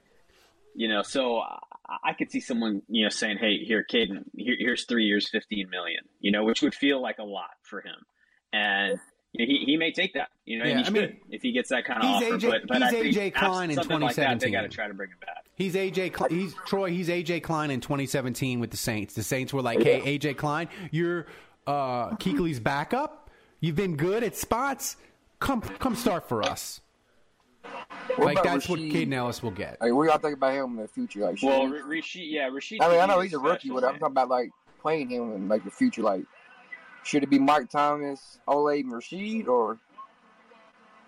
[0.75, 1.59] You know, so I,
[2.03, 5.69] I could see someone you know saying, "Hey, here, Kaden, here, here's three years, fifteen
[5.71, 6.05] million.
[6.21, 8.07] You know, which would feel like a lot for him,
[8.53, 8.99] and
[9.33, 10.31] you know, he, he may take that.
[10.47, 12.25] You know, yeah, I mean, if he gets that kind of offer.
[12.25, 14.01] AJ, but, but he's AJ Klein in 2017.
[14.01, 15.45] Like that, they got to try to bring him back.
[15.55, 16.31] He's AJ.
[16.31, 16.91] He's Troy.
[16.91, 19.15] He's AJ Klein in 2017 with the Saints.
[19.15, 21.27] The Saints were like, "Hey, AJ Klein, you're
[21.67, 23.31] uh, Kuechly's backup.
[23.61, 24.97] You've been good at spots.
[25.41, 26.81] Come, come start for us."
[28.17, 28.71] What like that's Rashid?
[28.71, 29.81] what Kaden Elliss will get.
[29.81, 31.21] Like, what y'all think about him in the future?
[31.21, 32.81] Like, well, Rashid, yeah, Rashid.
[32.81, 34.51] I mean, I know he's a rookie, but I'm talking about like
[34.81, 36.03] playing him in like the future.
[36.03, 36.25] Like,
[37.05, 39.79] should it be Mike Thomas, Olamide Rasheed, or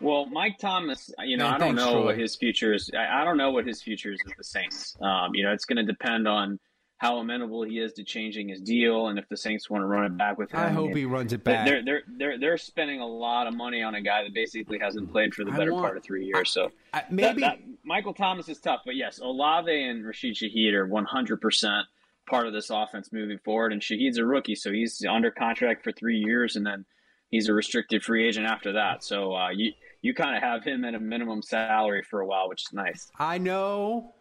[0.01, 2.05] well, Mike Thomas, you know, I don't know Troy.
[2.05, 2.91] what his future is.
[2.97, 4.97] I, don't know what his future is with the Saints.
[5.01, 6.59] Um, you know, it's going to depend on
[6.99, 10.05] how amenable he is to changing his deal, and if the Saints want to run
[10.05, 10.61] it back with him.
[10.61, 11.67] I hope and he runs it back.
[11.67, 15.11] They're they're they're they're spending a lot of money on a guy that basically hasn't
[15.11, 16.51] played for the better want, part of three years.
[16.51, 20.73] So I, maybe that, that, Michael Thomas is tough, but yes, Olave and Rashid Shaheed
[20.73, 21.87] are one hundred percent
[22.27, 23.73] part of this offense moving forward.
[23.73, 26.87] And Shaheed's a rookie, so he's under contract for three years, and then
[27.31, 29.05] he's a restricted free agent after that.
[29.05, 32.49] So uh, you you kind of have him at a minimum salary for a while,
[32.49, 33.11] which is nice.
[33.19, 34.14] I know,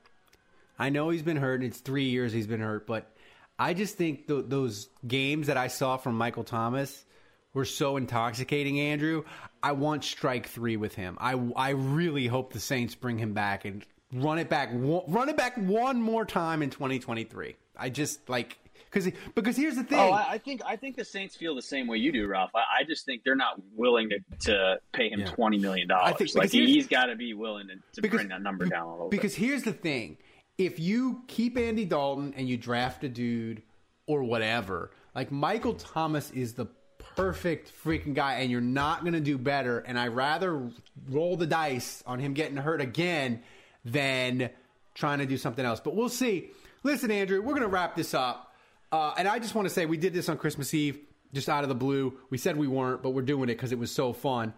[0.77, 1.61] I know he's been hurt.
[1.61, 3.11] And it's three years he's been hurt, but
[3.59, 7.05] I just think th- those games that I saw from Michael Thomas
[7.53, 8.79] were so intoxicating.
[8.79, 9.23] Andrew,
[9.61, 11.17] I want strike three with him.
[11.21, 15.37] I I really hope the Saints bring him back and run it back, run it
[15.37, 17.55] back one more time in 2023.
[17.77, 18.57] I just like
[18.93, 19.99] because because here's the thing.
[19.99, 22.51] Oh, I, I, think I think the Saints feel the same way you do, Ralph.
[22.55, 25.25] I, I just think they're not willing to, to pay him yeah.
[25.27, 26.35] twenty million dollars.
[26.35, 28.91] Like he, has got to be willing to, to because, bring that number down a
[28.91, 29.09] little.
[29.09, 29.45] Because bit.
[29.45, 30.17] here's the thing:
[30.57, 33.63] if you keep Andy Dalton and you draft a dude
[34.05, 36.67] or whatever, like Michael Thomas is the
[37.15, 39.79] perfect freaking guy, and you're not going to do better.
[39.79, 40.69] And I rather
[41.09, 43.41] roll the dice on him getting hurt again
[43.85, 44.49] than
[44.93, 45.79] trying to do something else.
[45.79, 46.49] But we'll see.
[46.83, 48.53] Listen, Andrew, we're going to wrap this up.
[48.91, 50.99] Uh, and I just want to say we did this on Christmas Eve,
[51.33, 52.17] just out of the blue.
[52.29, 54.53] We said we weren't, but we're doing it because it was so fun.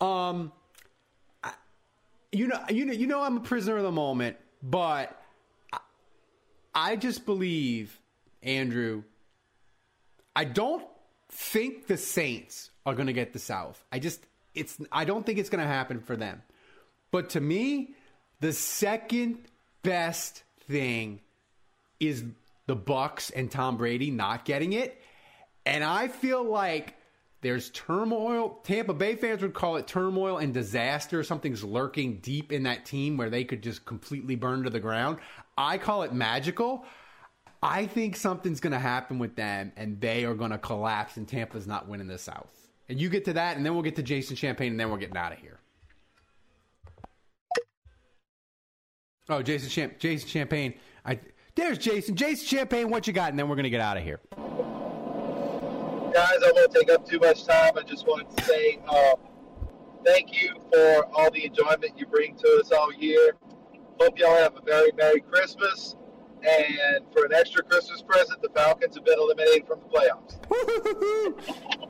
[0.00, 0.52] Um,
[2.30, 5.21] you know, you know, you know, I'm a prisoner of the moment, but
[6.74, 7.98] I just believe,
[8.42, 9.02] Andrew.
[10.34, 10.84] I don't
[11.28, 13.82] think the Saints are going to get the South.
[13.92, 16.42] I just, it's, I don't think it's going to happen for them.
[17.10, 17.94] But to me,
[18.40, 19.38] the second
[19.82, 21.20] best thing
[22.00, 22.24] is
[22.66, 25.00] the Bucs and Tom Brady not getting it.
[25.64, 26.94] And I feel like
[27.42, 28.60] there's turmoil.
[28.62, 31.22] Tampa Bay fans would call it turmoil and disaster.
[31.22, 35.18] Something's lurking deep in that team where they could just completely burn to the ground.
[35.56, 36.84] I call it magical.
[37.62, 41.28] I think something's going to happen with them and they are going to collapse and
[41.28, 42.50] Tampa's not winning the South.
[42.88, 44.98] And you get to that and then we'll get to Jason Champagne and then we're
[44.98, 45.60] getting out of here.
[49.28, 50.74] Oh, Jason Champ- Jason Champagne.
[51.06, 51.20] I
[51.54, 52.16] there's Jason.
[52.16, 53.30] Jason Champagne, what you got?
[53.30, 54.20] And then we're gonna get out of here.
[56.12, 57.72] Guys, I won't take up too much time.
[57.76, 59.14] I just wanted to say uh,
[60.04, 63.34] thank you for all the enjoyment you bring to us all year.
[64.02, 65.94] Hope y'all have a very Merry Christmas.
[66.42, 70.38] And for an extra Christmas present, the Falcons have been eliminated from the playoffs.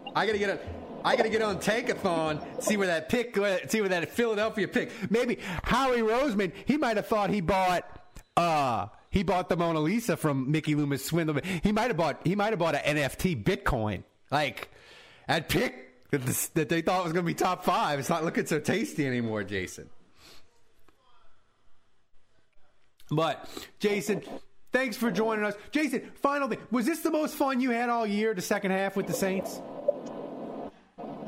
[0.14, 0.58] I gotta get a.
[1.06, 3.34] I gotta get on Tankathon, see where that pick,
[3.70, 4.92] see where that Philadelphia pick.
[5.10, 7.84] Maybe Howie Roseman, he might have thought he bought,
[8.36, 11.40] uh, he bought the Mona Lisa from Mickey Loomis Swindle.
[11.62, 14.68] He might have bought, he might have bought an NFT Bitcoin, like
[15.28, 17.98] that pick that they thought was gonna be top five.
[17.98, 19.88] It's not looking so tasty anymore, Jason.
[23.12, 23.46] But
[23.78, 24.22] Jason,
[24.72, 25.54] thanks for joining us.
[25.70, 26.58] Jason, final thing.
[26.70, 29.60] Was this the most fun you had all year, the second half with the Saints?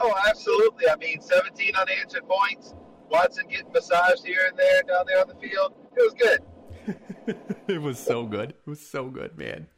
[0.01, 0.89] Oh, absolutely.
[0.89, 2.75] I mean, 17 unanswered points.
[3.11, 5.75] Watson getting massaged here and there down there on the field.
[5.95, 7.37] It was good.
[7.69, 8.51] it was so good.
[8.51, 9.69] It was so good, man.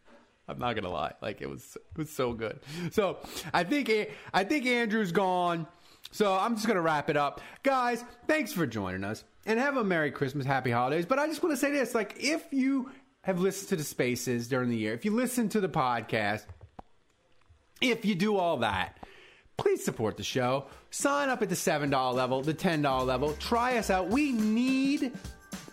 [0.49, 1.13] I'm not gonna lie.
[1.21, 2.61] Like it was, it was so good.
[2.93, 3.19] So
[3.53, 3.91] I think
[4.33, 5.67] I think Andrew's gone.
[6.13, 8.05] So I'm just gonna wrap it up, guys.
[8.29, 11.07] Thanks for joining us, and have a Merry Christmas, Happy Holidays.
[11.07, 12.91] But I just want to say this: like, if you
[13.23, 16.45] have listened to the Spaces during the year, if you listen to the podcast,
[17.81, 18.99] if you do all that,
[19.57, 20.67] please support the show.
[20.91, 23.33] Sign up at the $7 level, the $10 level.
[23.35, 24.09] Try us out.
[24.09, 25.13] We need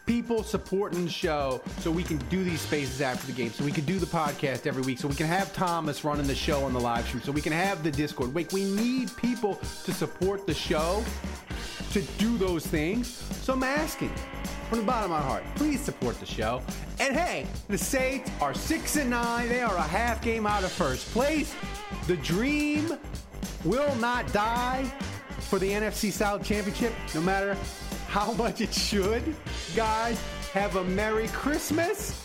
[0.06, 3.72] people supporting the show so we can do these spaces after the game, so we
[3.72, 6.74] can do the podcast every week, so we can have Thomas running the show on
[6.74, 8.34] the live stream, so we can have the Discord.
[8.34, 9.56] Wait, we need people
[9.86, 11.04] to support the show
[11.94, 13.08] to do those things.
[13.44, 14.12] So I'm asking
[14.68, 16.62] from the bottom of my heart, please support the show.
[17.00, 19.48] And hey, the Saints are six and nine.
[19.48, 21.54] They are a half game out of first place.
[22.08, 22.98] The dream
[23.64, 24.92] will not die
[25.42, 27.56] for the NFC South Championship, no matter
[28.08, 29.36] how much it should.
[29.76, 30.20] Guys,
[30.54, 32.23] have a Merry Christmas.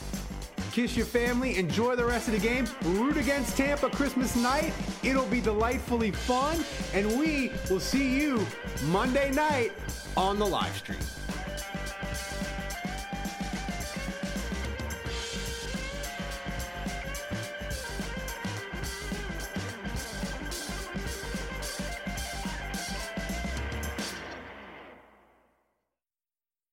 [0.78, 1.56] Kiss your family.
[1.56, 2.64] Enjoy the rest of the game.
[2.84, 4.72] Root against Tampa Christmas night.
[5.02, 6.64] It'll be delightfully fun.
[6.94, 8.46] And we will see you
[8.84, 9.72] Monday night
[10.16, 11.00] on the live stream.